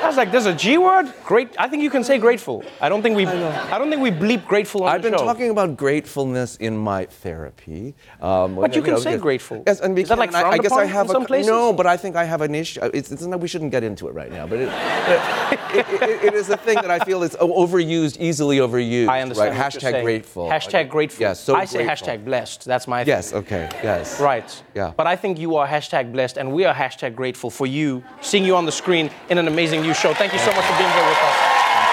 I 0.01 0.07
was 0.07 0.17
like, 0.17 0.31
there's 0.31 0.47
a 0.47 0.53
G 0.53 0.77
word. 0.77 1.13
Great. 1.25 1.49
I 1.59 1.67
think 1.67 1.83
you 1.83 1.89
can 1.89 2.03
say 2.03 2.17
grateful. 2.17 2.63
I 2.81 2.89
don't 2.89 3.01
think 3.01 3.15
we. 3.15 3.25
I, 3.27 3.77
don't 3.77 3.89
think 3.89 4.01
we 4.01 4.09
bleep 4.11 4.45
grateful 4.47 4.83
on 4.83 4.89
I've 4.91 5.01
the 5.03 5.11
been 5.11 5.19
talking 5.19 5.49
about 5.51 5.77
gratefulness 5.77 6.55
in 6.57 6.75
my 6.77 7.05
therapy. 7.05 7.93
Um, 8.21 8.55
But 8.55 8.75
you 8.75 8.81
can 8.81 8.93
know, 8.95 8.99
say 8.99 9.11
because- 9.11 9.21
grateful. 9.21 9.63
Yes, 9.67 9.79
and 9.79 9.97
Is 9.97 10.09
that 10.09 10.17
like 10.17 10.29
because 10.31 10.43
I- 10.43 10.47
I 10.47 10.49
frowned 10.49 10.61
guess 10.63 10.71
I 10.71 10.83
upon 10.83 10.87
have 10.93 11.05
in 11.05 11.09
a 11.11 11.13
some 11.13 11.25
places? 11.25 11.47
no, 11.49 11.71
but 11.73 11.85
I 11.85 11.97
think 11.97 12.15
I 12.15 12.23
have 12.23 12.41
an 12.41 12.55
issue. 12.55 12.79
It's, 12.93 13.11
it's 13.11 13.21
not, 13.23 13.39
we 13.39 13.47
shouldn't 13.47 13.71
get 13.71 13.83
into 13.83 14.07
it 14.07 14.13
right 14.15 14.31
now, 14.31 14.47
but 14.47 14.59
it, 14.59 14.69
it, 15.73 16.01
it- 16.01 16.23
it 16.23 16.33
is 16.33 16.49
a 16.49 16.57
thing 16.57 16.75
that 16.75 16.91
I 16.91 16.99
feel 16.99 17.23
is 17.23 17.35
overused, 17.39 18.17
easily 18.19 18.57
overused. 18.57 19.07
I 19.07 19.21
understand. 19.21 19.55
Right? 19.57 19.57
what 19.57 19.81
you're 19.81 19.91
Hashtag 19.91 20.03
grateful. 20.03 20.47
Hashtag 20.49 20.89
grateful. 20.89 21.21
Yes, 21.21 21.39
so 21.39 21.55
I 21.55 21.65
say 21.65 21.83
grateful. 21.83 22.07
hashtag 22.07 22.25
blessed. 22.25 22.65
That's 22.65 22.87
my. 22.87 23.03
Thing. 23.03 23.07
Yes. 23.09 23.31
thing. 23.31 23.39
Okay. 23.41 23.69
Yes. 23.83 24.19
Right. 24.19 24.63
Yeah. 24.75 24.93
But 24.95 25.07
I 25.07 25.15
think 25.15 25.39
you 25.39 25.55
are 25.57 25.67
hashtag 25.67 26.11
blessed, 26.11 26.37
and 26.37 26.51
we 26.51 26.65
are 26.65 26.73
hashtag 26.73 27.15
grateful 27.15 27.49
for 27.49 27.67
you 27.67 28.03
seeing 28.21 28.45
you 28.45 28.55
on 28.55 28.65
the 28.65 28.71
screen 28.71 29.09
in 29.29 29.37
an 29.37 29.47
amazing 29.47 29.81
new 29.81 29.90
show. 29.93 30.13
Thank 30.13 30.33
you 30.33 30.39
so 30.39 30.51
much 30.53 30.65
for 30.65 30.77
being 30.77 30.91
here 30.91 31.07
with 31.07 31.21
us. 31.21 31.37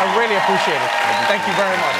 I 0.00 0.06
really 0.18 0.36
appreciate 0.36 0.78
it. 0.78 0.90
Thank 1.26 1.42
you 1.46 1.54
very 1.54 1.76
much. 1.78 1.96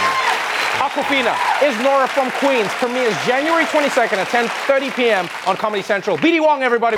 Awkwafina 0.79 1.35
is 1.63 1.77
Nora 1.83 2.07
from 2.07 2.31
Queens 2.39 2.71
premieres 2.79 3.17
January 3.27 3.65
22nd 3.65 4.19
at 4.19 4.29
10:30 4.29 4.95
p.m. 4.95 5.29
on 5.47 5.57
Comedy 5.57 5.83
Central. 5.83 6.17
BD 6.17 6.41
Wong, 6.41 6.63
everybody. 6.63 6.97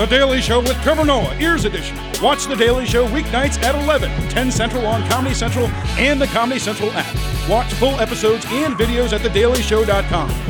The 0.00 0.06
Daily 0.06 0.40
Show 0.40 0.60
with 0.60 0.80
Trevor 0.82 1.04
Noah, 1.04 1.36
Ears 1.38 1.66
Edition. 1.66 1.94
Watch 2.22 2.46
The 2.46 2.56
Daily 2.56 2.86
Show 2.86 3.06
weeknights 3.08 3.62
at 3.62 3.74
11, 3.74 4.10
10 4.30 4.50
Central 4.50 4.86
on 4.86 5.06
Comedy 5.10 5.34
Central 5.34 5.66
and 5.98 6.18
the 6.18 6.26
Comedy 6.28 6.58
Central 6.58 6.90
app. 6.92 7.48
Watch 7.50 7.70
full 7.74 8.00
episodes 8.00 8.46
and 8.48 8.74
videos 8.76 9.12
at 9.12 9.20
thedailyshow.com. 9.20 10.49